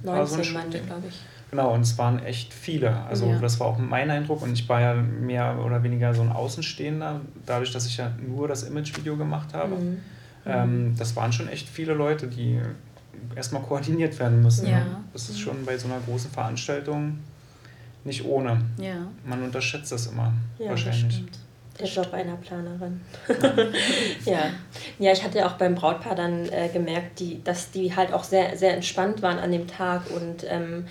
[0.03, 1.19] 19 so Mann, glaube ich.
[1.51, 2.95] Genau, und es waren echt viele.
[3.05, 3.39] Also ja.
[3.39, 7.21] das war auch mein Eindruck und ich war ja mehr oder weniger so ein Außenstehender,
[7.45, 9.75] dadurch, dass ich ja nur das Imagevideo gemacht habe.
[9.75, 9.97] Mhm.
[10.45, 12.59] Ähm, das waren schon echt viele Leute, die
[13.35, 14.67] erstmal koordiniert werden müssen.
[14.67, 14.79] Ja.
[14.79, 14.97] Ne?
[15.13, 17.19] Das ist schon bei so einer großen Veranstaltung
[18.03, 18.61] nicht ohne.
[18.77, 19.07] Ja.
[19.25, 21.03] Man unterschätzt das immer ja, wahrscheinlich.
[21.03, 21.39] Das stimmt.
[21.79, 22.99] Der Job einer Planerin.
[24.25, 24.51] ja.
[24.99, 28.57] ja, ich hatte auch beim Brautpaar dann äh, gemerkt, die, dass die halt auch sehr,
[28.57, 30.85] sehr entspannt waren an dem Tag und ähm,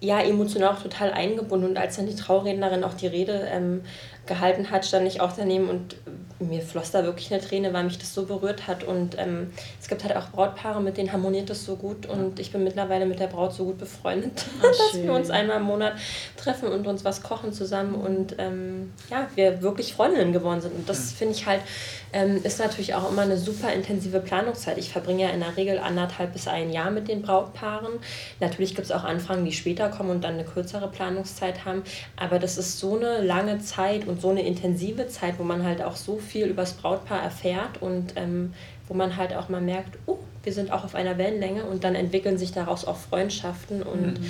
[0.00, 1.70] ja, emotional auch total eingebunden.
[1.70, 3.80] Und als dann die Traurednerin auch die Rede ähm,
[4.26, 5.96] gehalten hat, stand ich auch daneben und
[6.40, 8.84] mir floss da wirklich eine Träne, weil mich das so berührt hat.
[8.84, 12.06] Und ähm, es gibt halt auch Brautpaare, mit denen harmoniert das so gut.
[12.06, 15.58] Und ich bin mittlerweile mit der Braut so gut befreundet, Ach, dass wir uns einmal
[15.58, 15.94] im Monat
[16.36, 17.94] treffen und uns was kochen zusammen.
[17.94, 20.74] Und ähm, ja, wir wirklich Freundinnen geworden sind.
[20.74, 21.62] Und das finde ich halt,
[22.12, 24.78] ähm, ist natürlich auch immer eine super intensive Planungszeit.
[24.78, 27.92] Ich verbringe ja in der Regel anderthalb bis ein Jahr mit den Brautpaaren.
[28.40, 31.82] Natürlich gibt es auch Anfragen, die später kommen und dann eine kürzere Planungszeit haben.
[32.16, 35.82] Aber das ist so eine lange Zeit und so eine intensive Zeit, wo man halt
[35.82, 38.54] auch so viel über das Brautpaar erfährt und ähm,
[38.86, 41.94] wo man halt auch mal merkt, oh, wir sind auch auf einer Wellenlänge und dann
[41.94, 44.26] entwickeln sich daraus auch Freundschaften und mhm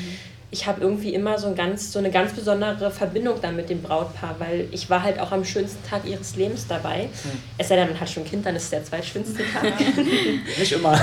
[0.51, 3.83] ich habe irgendwie immer so, ein ganz, so eine ganz besondere Verbindung dann mit dem
[3.83, 7.03] Brautpaar, weil ich war halt auch am schönsten Tag ihres Lebens dabei.
[7.03, 7.43] Hm.
[7.59, 9.75] Es sei denn, man hat schon ein Kind, dann ist es der zweitschönste Tag.
[10.59, 10.93] Nicht immer.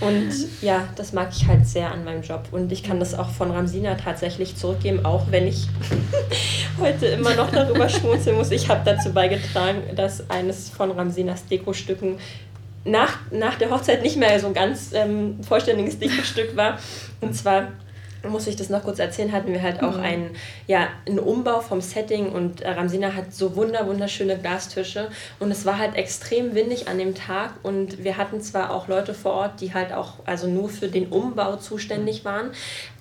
[0.00, 2.48] und ja, das mag ich halt sehr an meinem Job.
[2.50, 5.68] Und ich kann das auch von Ramsina tatsächlich zurückgeben, auch wenn ich
[6.80, 8.50] heute immer noch darüber schmunzeln muss.
[8.52, 12.16] Ich habe dazu beigetragen, dass eines von Ramsinas Dekostücken
[12.90, 16.78] nach, nach der Hochzeit nicht mehr so ein ganz ähm, vollständiges Dekostück war.
[17.20, 17.68] Und zwar
[18.26, 20.02] muss ich das noch kurz erzählen, hatten wir halt auch mhm.
[20.02, 20.30] einen,
[20.66, 25.64] ja, einen Umbau vom Setting und äh, Ramsina hat so wunder, wunderschöne Glastische und es
[25.66, 29.60] war halt extrem windig an dem Tag und wir hatten zwar auch Leute vor Ort,
[29.60, 32.50] die halt auch also nur für den Umbau zuständig waren,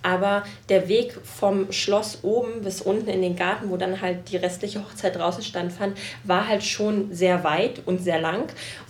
[0.03, 4.37] aber der Weg vom Schloss oben bis unten in den Garten, wo dann halt die
[4.37, 8.43] restliche Hochzeit draußen standfand, war halt schon sehr weit und sehr lang.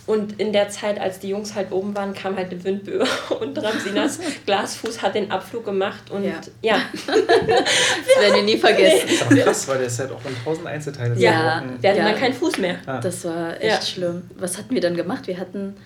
[0.06, 3.04] Und in der Zeit, als die Jungs halt oben waren, kam halt eine Windböe
[3.40, 6.40] und Ramsinas Glasfuß hat den Abflug gemacht und ja.
[6.62, 6.80] ja.
[7.06, 9.08] das werden wir nie vergessen.
[9.08, 12.08] Das auch krass, weil der Set auch in tausend Einzelteile Ja, wir hatten ja.
[12.10, 12.76] dann keinen Fuß mehr.
[13.02, 13.82] Das war echt ja.
[13.82, 14.22] schlimm.
[14.36, 15.26] Was hatten wir dann gemacht?
[15.26, 15.76] Wir hatten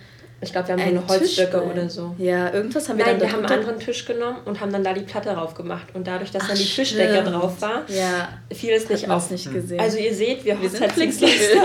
[0.42, 2.16] ich glaube, wir haben Ein so eine Holzstöcke oder so.
[2.18, 3.28] Ja, irgendwas haben wir Nein, dann.
[3.28, 5.86] Wir haben einen anderen Tisch genommen und haben dann da die Platte drauf gemacht.
[5.94, 8.28] Und dadurch, dass Ach, dann die Tischdecke drauf war, ja.
[8.52, 9.30] fiel es nicht auf.
[9.30, 9.78] nicht gesehen.
[9.78, 11.64] Also ihr seht, wir, wir Hochzeitsdienstleister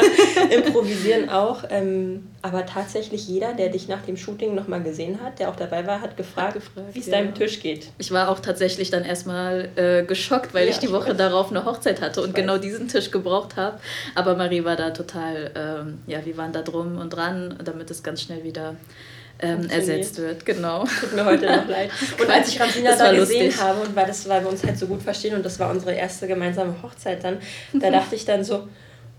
[0.52, 1.64] improvisieren auch.
[1.72, 5.86] Ähm, aber tatsächlich jeder, der dich nach dem Shooting nochmal gesehen hat, der auch dabei
[5.88, 7.14] war, hat gefragt, gefragt wie es ja.
[7.14, 7.90] deinem Tisch geht.
[7.98, 11.50] Ich war auch tatsächlich dann erstmal äh, geschockt, weil ja, ich die Woche ich darauf
[11.50, 13.80] eine Hochzeit hatte und genau diesen Tisch gebraucht habe.
[14.16, 18.04] Aber Marie war da total, ähm, ja, wir waren da drum und dran, damit es
[18.04, 18.76] ganz schnell wieder
[19.40, 20.46] ähm, ersetzt wird.
[20.46, 20.86] Genau.
[20.86, 21.90] Tut mir heute noch leid.
[22.20, 23.64] Und als ich Ramsina da gesehen lustig.
[23.64, 25.94] habe und weil, das, weil wir uns halt so gut verstehen und das war unsere
[25.94, 27.38] erste gemeinsame Hochzeit dann,
[27.74, 28.68] da dachte ich dann so,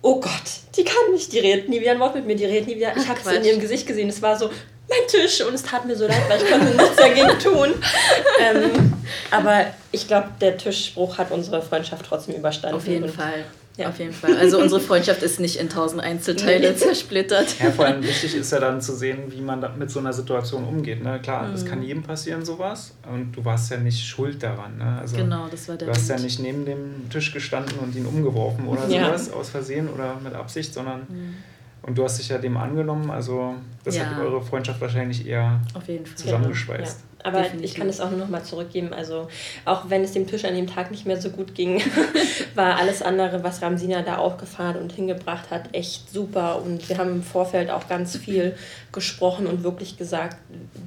[0.02, 0.42] oh Gott,
[0.76, 2.96] die kann nicht, die redet nie wieder ein Wort mit mir, die redet nie wieder.
[2.96, 4.50] Ich habe es in ihrem Gesicht gesehen, es war so,
[4.88, 7.74] mein Tisch und es tat mir so leid, weil ich konnte nichts dagegen tun.
[8.40, 8.92] ähm,
[9.30, 12.76] aber ich glaube, der Tischspruch hat unsere Freundschaft trotzdem überstanden.
[12.76, 13.44] Auf jeden Fall.
[13.78, 13.90] Ja.
[13.90, 14.36] Auf jeden Fall.
[14.36, 17.60] Also unsere Freundschaft ist nicht in tausend Einzelteile zersplittert.
[17.60, 20.64] Ja, vor allem wichtig ist ja dann zu sehen, wie man mit so einer Situation
[20.64, 21.00] umgeht.
[21.02, 21.20] Ne?
[21.22, 21.52] Klar, mhm.
[21.52, 22.96] das kann jedem passieren, sowas.
[23.08, 24.78] Und du warst ja nicht schuld daran.
[24.78, 24.98] Ne?
[25.00, 26.20] Also, genau, das war der Du hast Punkt.
[26.20, 29.06] ja nicht neben dem Tisch gestanden und ihn umgeworfen oder ja.
[29.06, 31.34] sowas aus Versehen oder mit Absicht, sondern mhm.
[31.82, 33.12] und du hast dich ja dem angenommen.
[33.12, 34.06] Also das ja.
[34.06, 35.60] hat eure Freundschaft wahrscheinlich eher
[36.16, 37.04] zusammengeschweißt.
[37.24, 37.70] Aber Definitiv.
[37.70, 38.92] ich kann es auch nur noch mal zurückgeben.
[38.92, 39.28] Also
[39.64, 41.82] auch wenn es dem Tisch an dem Tag nicht mehr so gut ging,
[42.54, 46.62] war alles andere, was Ramsina da aufgefahren und hingebracht hat, echt super.
[46.62, 48.54] Und wir haben im Vorfeld auch ganz viel
[48.92, 50.36] gesprochen und wirklich gesagt,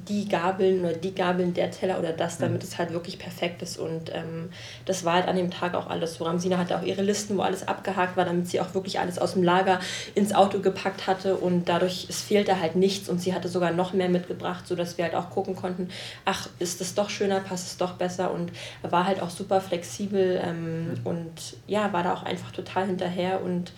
[0.08, 2.68] die Gabeln oder die Gabeln, der Teller oder das, damit mhm.
[2.68, 3.78] es halt wirklich perfekt ist.
[3.78, 4.50] Und ähm,
[4.86, 6.24] das war halt an dem Tag auch alles so.
[6.24, 9.34] Ramsina hatte auch ihre Listen, wo alles abgehakt war, damit sie auch wirklich alles aus
[9.34, 9.80] dem Lager
[10.14, 11.36] ins Auto gepackt hatte.
[11.36, 15.04] Und dadurch, es fehlte halt nichts und sie hatte sogar noch mehr mitgebracht, sodass wir
[15.04, 15.88] halt auch gucken konnten,
[16.24, 20.40] ach, ist es doch schöner, passt es doch besser und war halt auch super flexibel
[20.42, 21.00] ähm, mhm.
[21.04, 23.72] und ja, war da auch einfach total hinterher und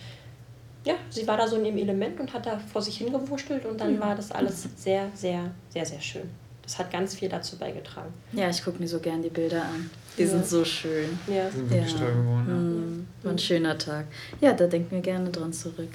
[0.83, 3.81] ja, sie war da so in ihrem Element und hat da vor sich hingewurschtelt und
[3.81, 3.99] dann mhm.
[4.01, 6.29] war das alles sehr, sehr, sehr, sehr schön.
[6.61, 8.11] Das hat ganz viel dazu beigetragen.
[8.31, 9.89] Ja, ich gucke mir so gern die Bilder an.
[10.17, 10.29] Die ja.
[10.29, 11.19] sind so schön.
[11.27, 11.47] Ja.
[11.49, 11.99] Die sind wirklich ja.
[11.99, 13.07] toll geworden.
[13.23, 13.29] Ja.
[13.29, 13.29] Mhm.
[13.31, 14.05] Ein schöner Tag.
[14.41, 15.89] Ja, da denken wir gerne dran zurück.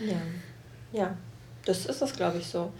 [0.00, 0.20] Ja,
[0.92, 1.16] ja
[1.66, 2.72] das ist das, glaube ich, so.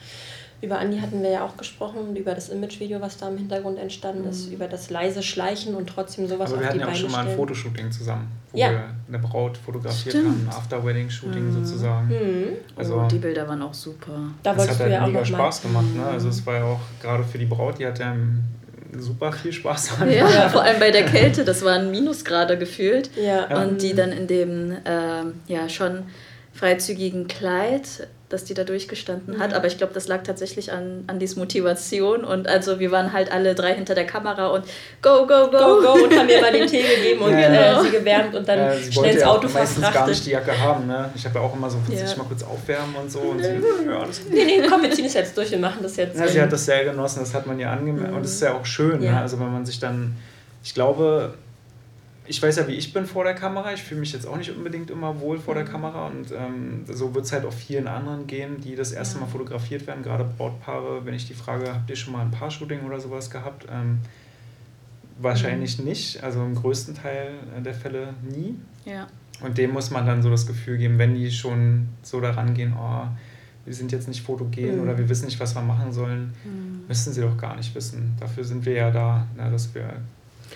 [0.62, 4.22] Über Andi hatten wir ja auch gesprochen, über das Imagevideo, was da im Hintergrund entstanden
[4.22, 4.30] mhm.
[4.30, 7.26] ist, über das leise Schleichen und trotzdem sowas Aber wir hatten ja auch schon mal
[7.26, 8.70] ein Fotoshooting zusammen, wo ja.
[8.70, 10.28] wir eine Braut fotografiert Stimmt.
[10.28, 11.64] haben, ein After-Wedding-Shooting mhm.
[11.64, 12.08] sozusagen.
[12.08, 12.48] Mhm.
[12.74, 14.18] Also, oh, die Bilder waren auch super.
[14.42, 15.94] Da das hat ja mega Spaß gemacht.
[15.94, 16.06] Ne?
[16.06, 18.16] Also es war ja auch gerade für die Braut, die hat ja
[18.98, 20.10] super viel Spaß daran.
[20.10, 23.10] Ja, vor allem bei der Kälte, das waren Minusgrade gefühlt.
[23.16, 23.62] Ja.
[23.62, 26.04] Und die dann in dem äh, ja schon
[26.54, 29.50] freizügigen Kleid dass die da durchgestanden hat.
[29.50, 29.56] Mhm.
[29.56, 32.24] Aber ich glaube, das lag tatsächlich an, an dieser Motivation.
[32.24, 34.64] Und also wir waren halt alle drei hinter der Kamera und
[35.00, 35.58] go, go, go.
[35.58, 38.48] Go, go und haben ihr mal den Tee gegeben und ja, äh, sie gewärmt und
[38.48, 39.94] dann äh, schnell ins Auto ja verfrachtet.
[39.94, 40.86] gar nicht die Jacke haben.
[40.88, 41.10] Ne?
[41.14, 42.04] Ich habe ja auch immer so, ja.
[42.16, 43.20] mal kurz aufwärmen und so.
[43.20, 43.48] Und sie,
[43.86, 44.32] ja, alles gut.
[44.32, 46.18] Nee, nee, komm, wir ziehen es jetzt durch, wir machen das jetzt.
[46.18, 48.10] Ja, sie hat das sehr genossen, das hat man ja angemerkt.
[48.10, 48.16] Mhm.
[48.16, 49.00] Und das ist ja auch schön.
[49.00, 49.16] Ne?
[49.16, 50.16] Also wenn man sich dann,
[50.64, 51.34] ich glaube,
[52.26, 53.72] ich weiß ja, wie ich bin vor der Kamera.
[53.72, 55.68] Ich fühle mich jetzt auch nicht unbedingt immer wohl vor der mhm.
[55.68, 56.06] Kamera.
[56.06, 59.86] Und ähm, so wird es halt auch vielen anderen gehen, die das erste Mal fotografiert
[59.86, 60.02] werden.
[60.02, 63.66] Gerade Brautpaare, wenn ich die Frage, habt ihr schon mal ein Paar-Shooting oder sowas gehabt?
[63.70, 63.98] Ähm,
[65.18, 65.84] wahrscheinlich mhm.
[65.84, 66.22] nicht.
[66.22, 67.34] Also im größten Teil
[67.64, 68.54] der Fälle nie.
[68.84, 69.06] Ja.
[69.42, 72.74] Und dem muss man dann so das Gefühl geben, wenn die schon so daran gehen,
[72.78, 73.06] oh,
[73.66, 74.82] wir sind jetzt nicht fotogen mhm.
[74.82, 76.84] oder wir wissen nicht, was wir machen sollen, mhm.
[76.88, 78.14] müssen sie doch gar nicht wissen.
[78.18, 80.00] Dafür sind wir ja da, ne, dass wir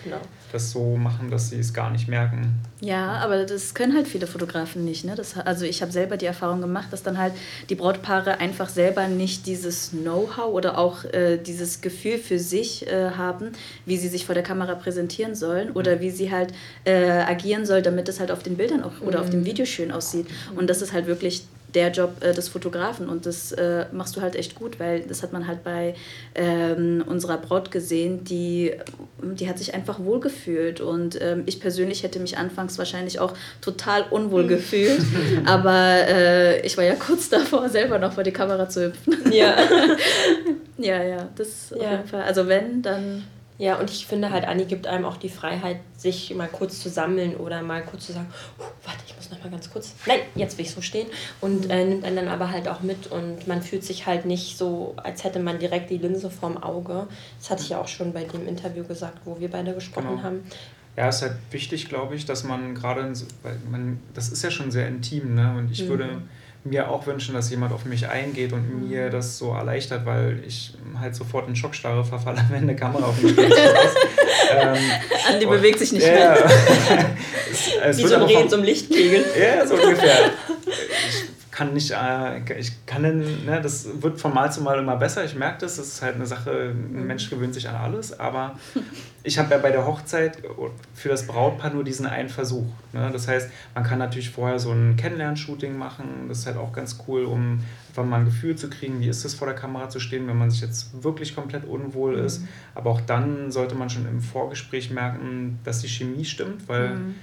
[0.04, 0.20] genau.
[0.52, 2.60] Das so machen, dass sie es gar nicht merken.
[2.80, 5.04] Ja, aber das können halt viele Fotografen nicht.
[5.04, 5.14] Ne?
[5.14, 7.34] Das, also ich habe selber die Erfahrung gemacht, dass dann halt
[7.68, 13.10] die Brautpaare einfach selber nicht dieses Know-how oder auch äh, dieses Gefühl für sich äh,
[13.10, 13.52] haben,
[13.86, 16.00] wie sie sich vor der Kamera präsentieren sollen oder mhm.
[16.00, 16.52] wie sie halt
[16.84, 19.46] äh, agieren soll, damit es halt auf den Bildern auch, oder auf dem mhm.
[19.46, 20.26] Video schön aussieht.
[20.56, 24.20] Und das ist halt wirklich der Job äh, des Fotografen und das äh, machst du
[24.20, 25.94] halt echt gut, weil das hat man halt bei
[26.34, 28.72] ähm, unserer Braut gesehen, die,
[29.22, 34.04] die hat sich einfach wohlgefühlt und ähm, ich persönlich hätte mich anfangs wahrscheinlich auch total
[34.10, 35.00] unwohl gefühlt,
[35.44, 39.32] aber äh, ich war ja kurz davor, selber noch vor die Kamera zu hüpfen.
[39.32, 39.56] Ja,
[40.78, 41.76] ja, ja, das ja.
[41.76, 42.22] auf jeden Fall.
[42.22, 43.24] Also wenn, dann
[43.60, 46.88] ja, und ich finde halt, Anni gibt einem auch die Freiheit, sich mal kurz zu
[46.88, 50.56] sammeln oder mal kurz zu sagen, warte, ich muss noch mal ganz kurz, nein, jetzt
[50.56, 51.06] will ich so stehen
[51.42, 54.56] und äh, nimmt einen dann aber halt auch mit und man fühlt sich halt nicht
[54.56, 57.06] so, als hätte man direkt die Linse vorm Auge.
[57.38, 60.22] Das hatte ich ja auch schon bei dem Interview gesagt, wo wir beide gesprochen genau.
[60.22, 60.42] haben.
[60.96, 64.70] Ja, ist halt wichtig, glaube ich, dass man gerade, weil man, das ist ja schon
[64.70, 65.54] sehr intim, ne?
[65.58, 65.88] Und ich mhm.
[65.88, 66.22] würde
[66.64, 68.88] mir auch wünschen, dass jemand auf mich eingeht und mhm.
[68.88, 73.20] mir das so erleichtert, weil ich halt sofort in Schockstarre verfalle, wenn eine Kamera auf
[73.22, 73.52] mich geht.
[74.52, 74.76] ähm,
[75.28, 76.36] Andi bewegt sich nicht mehr.
[77.50, 79.24] es, es Wie so ein Reh zum Lichtkegel.
[79.38, 80.32] Ja, so ungefähr.
[80.66, 81.24] Ich
[81.60, 85.26] kann nicht, äh, ich kann, ne, das wird von Mal zu Mal immer besser.
[85.26, 88.18] Ich merke das, das ist halt eine Sache, ein Mensch gewöhnt sich an alles.
[88.18, 88.58] Aber
[89.24, 90.38] ich habe ja bei der Hochzeit
[90.94, 92.64] für das Brautpaar nur diesen einen Versuch.
[92.94, 93.10] Ne?
[93.12, 96.28] Das heißt, man kann natürlich vorher so ein Kennenlern-Shooting machen.
[96.28, 99.26] Das ist halt auch ganz cool, um einfach mal ein Gefühl zu kriegen, wie ist
[99.26, 102.24] es vor der Kamera zu stehen, wenn man sich jetzt wirklich komplett unwohl mhm.
[102.24, 102.42] ist.
[102.74, 107.14] Aber auch dann sollte man schon im Vorgespräch merken, dass die Chemie stimmt, weil mhm.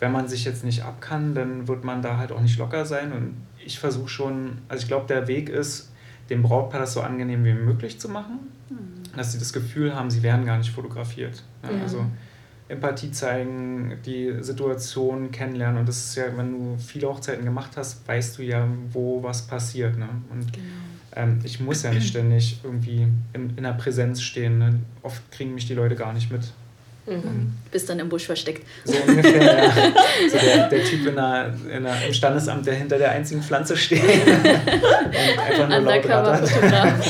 [0.00, 2.84] Wenn man sich jetzt nicht ab kann, dann wird man da halt auch nicht locker
[2.84, 3.12] sein.
[3.12, 5.90] Und ich versuche schon, also ich glaube, der Weg ist,
[6.30, 8.38] dem Brautpaar das so angenehm wie möglich zu machen,
[8.70, 9.02] mhm.
[9.16, 11.42] dass sie das Gefühl haben, sie werden gar nicht fotografiert.
[11.62, 11.82] Ja, ja.
[11.82, 12.06] Also
[12.68, 15.80] Empathie zeigen, die Situation kennenlernen.
[15.80, 19.46] Und das ist ja, wenn du viele Hochzeiten gemacht hast, weißt du ja, wo was
[19.46, 19.98] passiert.
[19.98, 20.08] Ne?
[20.30, 20.66] Und genau.
[21.16, 24.58] ähm, ich muss ja nicht ständig irgendwie in, in der Präsenz stehen.
[24.58, 24.78] Ne?
[25.02, 26.52] Oft kriegen mich die Leute gar nicht mit.
[27.06, 27.52] Mhm.
[27.70, 28.66] Bist dann im Busch versteckt.
[28.84, 29.72] So ungefähr, ja.
[30.30, 33.76] So der, der Typ in der, in der, im Standesamt, der hinter der einzigen Pflanze
[33.76, 34.46] steht und
[35.26, 36.50] einfach nur laut rattert.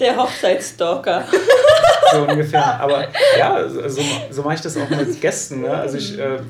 [0.00, 1.24] Der Hochzeitsstalker.
[2.12, 2.80] So ungefähr.
[2.80, 3.06] Aber
[3.38, 5.62] ja, so, so mache ich das auch mit Gästen.
[5.62, 5.70] Ne?
[5.70, 6.18] Also ich...
[6.18, 6.40] Äh,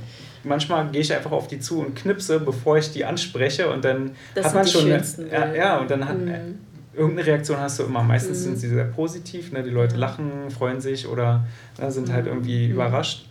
[0.43, 4.17] manchmal gehe ich einfach auf die zu und knipse, bevor ich die anspreche und dann
[4.35, 6.59] das hat man schon eine, ja, ja, und dann hat mhm
[6.92, 8.03] irgendeine Reaktion hast du immer.
[8.03, 8.42] Meistens mhm.
[8.42, 9.62] sind sie sehr positiv, ne?
[9.62, 11.46] die Leute lachen, freuen sich oder
[11.79, 12.74] ne, sind halt irgendwie mhm.
[12.74, 13.26] überrascht.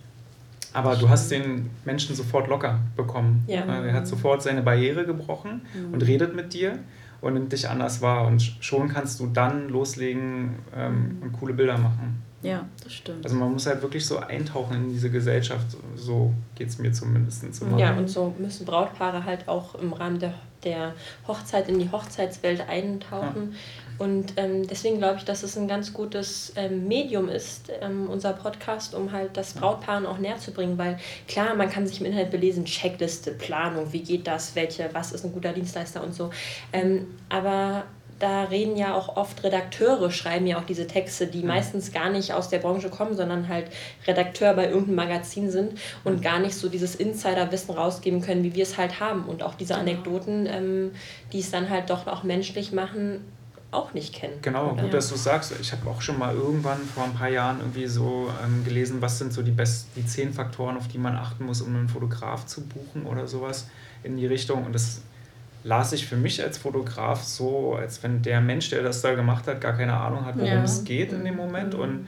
[0.71, 3.43] Aber du hast den Menschen sofort locker bekommen.
[3.47, 3.61] Ja.
[3.65, 5.93] Er hat sofort seine Barriere gebrochen mhm.
[5.93, 6.77] und redet mit dir
[7.21, 8.27] und nimmt dich anders wahr.
[8.27, 12.21] Und schon kannst du dann loslegen ähm, und coole Bilder machen.
[12.41, 13.25] Ja, das stimmt.
[13.25, 15.65] Also man muss halt wirklich so eintauchen in diese Gesellschaft.
[15.95, 17.78] So geht es mir zumindest immer.
[17.78, 20.93] Ja, und so müssen Brautpaare halt auch im Rahmen der, der
[21.28, 23.52] Hochzeit in die Hochzeitswelt eintauchen.
[23.52, 24.06] Ja.
[24.06, 28.32] Und ähm, deswegen glaube ich, dass es ein ganz gutes ähm, Medium ist, ähm, unser
[28.32, 30.78] Podcast, um halt das Brautpaaren auch näher zu bringen.
[30.78, 30.97] Weil
[31.28, 35.25] klar, man kann sich im Internet belesen, Checkliste, Planung, wie geht das, welche, was ist
[35.25, 36.30] ein guter Dienstleister und so.
[36.71, 37.84] Ähm, aber
[38.19, 41.47] da reden ja auch oft Redakteure, schreiben ja auch diese Texte, die mhm.
[41.47, 43.67] meistens gar nicht aus der Branche kommen, sondern halt
[44.05, 46.21] Redakteur bei irgendeinem Magazin sind und mhm.
[46.21, 49.23] gar nicht so dieses Insiderwissen rausgeben können, wie wir es halt haben.
[49.23, 49.82] Und auch diese genau.
[49.82, 50.91] Anekdoten, ähm,
[51.32, 53.21] die es dann halt doch auch menschlich machen,
[53.71, 54.34] auch nicht kennen.
[54.41, 54.89] Genau, gut, ja.
[54.89, 55.53] dass du sagst.
[55.62, 59.19] Ich habe auch schon mal irgendwann vor ein paar Jahren irgendwie so ähm, gelesen, was
[59.19, 62.45] sind so die, best die zehn Faktoren, auf die man achten muss, um einen Fotograf
[62.47, 63.67] zu buchen oder sowas
[64.03, 64.65] in die Richtung.
[64.65, 65.01] Und das
[65.63, 69.47] las ich für mich als Fotograf so, als wenn der Mensch, der das da gemacht
[69.47, 70.63] hat, gar keine Ahnung hat, worum ja.
[70.63, 71.73] es geht in dem Moment.
[71.73, 71.79] Mhm.
[71.79, 72.07] Und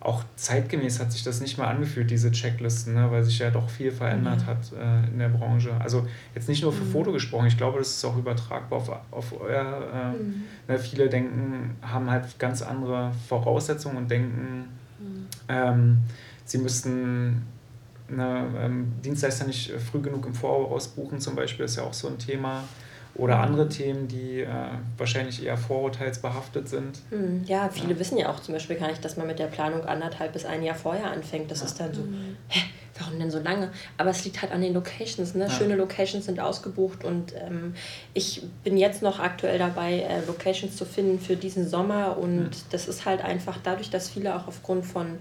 [0.00, 3.70] auch zeitgemäß hat sich das nicht mal angefühlt, diese Checklisten, ne, weil sich ja doch
[3.70, 4.46] viel verändert mhm.
[4.46, 5.70] hat äh, in der Branche.
[5.78, 6.90] Also jetzt nicht nur für mhm.
[6.90, 9.88] Foto gesprochen, ich glaube, das ist auch übertragbar auf, auf euer.
[9.94, 10.42] Äh, mhm.
[10.66, 15.26] ne, viele denken, haben halt ganz andere Voraussetzungen und denken, mhm.
[15.48, 15.98] ähm,
[16.44, 17.42] sie müssten
[18.10, 22.08] eine, ähm, Dienstleister nicht früh genug im Voraus buchen, zum Beispiel, ist ja auch so
[22.08, 22.64] ein Thema
[23.14, 24.48] oder andere Themen, die äh,
[24.96, 26.98] wahrscheinlich eher vorurteilsbehaftet sind.
[27.10, 27.98] Hm, ja, viele ja.
[27.98, 30.62] wissen ja auch zum Beispiel gar nicht, dass man mit der Planung anderthalb bis ein
[30.62, 31.50] Jahr vorher anfängt.
[31.50, 31.66] Das ja.
[31.66, 32.36] ist dann so, mhm.
[32.48, 32.60] hä,
[32.98, 33.70] warum denn so lange?
[33.98, 35.34] Aber es liegt halt an den Locations.
[35.34, 35.44] Ne?
[35.44, 35.50] Ja.
[35.50, 37.74] Schöne Locations sind ausgebucht und ähm,
[38.14, 42.88] ich bin jetzt noch aktuell dabei, äh, Locations zu finden für diesen Sommer und das
[42.88, 45.18] ist halt einfach dadurch, dass viele auch aufgrund von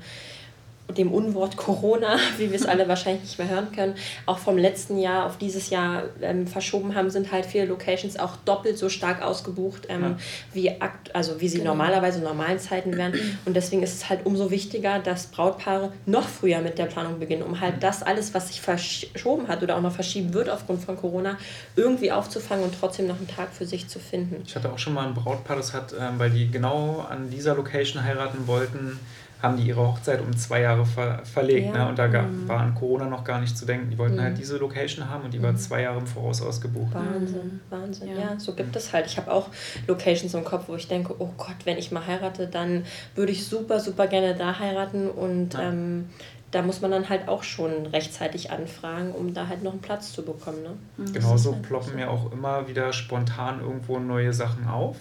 [0.97, 4.99] dem Unwort Corona, wie wir es alle wahrscheinlich nicht mehr hören können, auch vom letzten
[4.99, 9.21] Jahr auf dieses Jahr ähm, verschoben haben, sind halt viele Locations auch doppelt so stark
[9.21, 10.17] ausgebucht, ähm, ja.
[10.53, 11.71] wie, akt also wie sie genau.
[11.71, 13.13] normalerweise in normalen Zeiten wären.
[13.45, 17.43] Und deswegen ist es halt umso wichtiger, dass Brautpaare noch früher mit der Planung beginnen,
[17.43, 20.97] um halt das alles, was sich verschoben hat oder auch noch verschieben wird aufgrund von
[20.97, 21.37] Corona,
[21.75, 24.43] irgendwie aufzufangen und trotzdem noch einen Tag für sich zu finden.
[24.45, 27.55] Ich hatte auch schon mal ein Brautpaar, das hat, ähm, weil die genau an dieser
[27.55, 28.99] Location heiraten wollten,
[29.41, 31.73] haben die ihre Hochzeit um zwei Jahre ver verlegt.
[31.73, 31.86] Ja.
[31.86, 31.89] Ne?
[31.89, 32.47] Und da mhm.
[32.47, 33.89] war an Corona noch gar nicht zu denken.
[33.89, 34.25] Die wollten halt mhm.
[34.34, 35.58] halt diese Location haben und die war mhm.
[35.58, 36.93] zwei Jahre im Voraus ausgebucht.
[36.93, 38.10] Wahnsinn, Wahnsinn.
[38.10, 39.08] Ja, ja so gibt es halt.
[39.08, 39.49] Ich habe auch
[39.88, 43.45] Locations im Kopf, wo ich denke, oh Gott, wenn ich mal heirate, dann würde ich
[43.45, 45.10] super, super gerne da heiraten.
[45.10, 45.69] Und ja.
[45.69, 46.10] ähm,
[46.51, 50.12] da muss man dann halt auch schon rechtzeitig anfragen, um da halt noch einen Platz
[50.12, 50.62] zu bekommen.
[50.62, 50.77] Ne?
[50.97, 51.13] Mhm.
[51.13, 54.97] Genauso halt ploppen mir auch immer wieder spontan irgendwo neue Sachen auf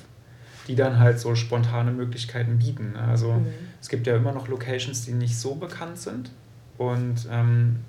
[0.70, 2.94] die dann halt so spontane Möglichkeiten bieten.
[2.96, 3.46] Also mhm.
[3.80, 6.30] es gibt ja immer noch Locations, die nicht so bekannt sind.
[6.78, 7.80] Und ähm,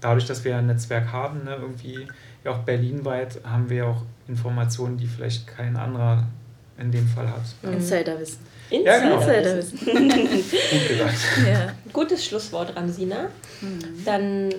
[0.00, 2.08] dadurch, dass wir ein Netzwerk haben, ne, irgendwie
[2.42, 6.26] ja auch berlinweit, haben wir auch Informationen, die vielleicht kein anderer
[6.76, 7.44] in dem Fall hat.
[7.62, 7.74] Mhm.
[7.74, 8.40] Insiderwissen.
[8.68, 9.20] Ja, genau.
[9.20, 9.78] Insiderwissen.
[9.84, 11.14] Gut gesagt.
[11.46, 11.72] Ja.
[11.92, 13.28] Gutes Schlusswort, Ramsina.
[13.60, 14.04] Mhm.
[14.04, 14.50] Dann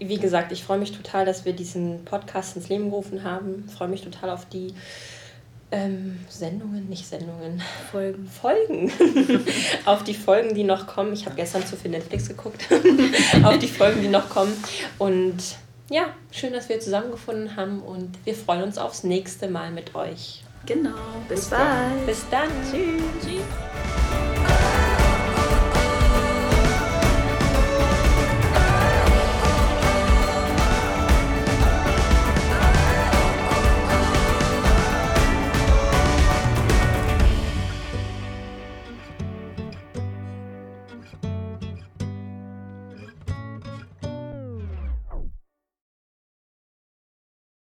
[0.00, 3.64] wie gesagt, ich freue mich total, dass wir diesen Podcast ins Leben gerufen haben.
[3.68, 4.74] Ich freue mich total auf die
[5.70, 7.62] ähm, Sendungen, nicht Sendungen.
[7.90, 8.26] Folgen.
[8.28, 8.92] Folgen.
[9.84, 11.12] auf die Folgen, die noch kommen.
[11.12, 12.66] Ich habe gestern zu viel Netflix geguckt.
[13.42, 14.52] auf die Folgen, die noch kommen.
[14.98, 15.36] Und
[15.90, 20.42] ja, schön, dass wir zusammengefunden haben und wir freuen uns aufs nächste Mal mit euch.
[20.66, 20.90] Genau.
[21.28, 22.06] Bis, Bis bald.
[22.06, 22.48] Bis dann.
[22.70, 23.02] Tschüss.
[23.24, 24.05] Tschüss.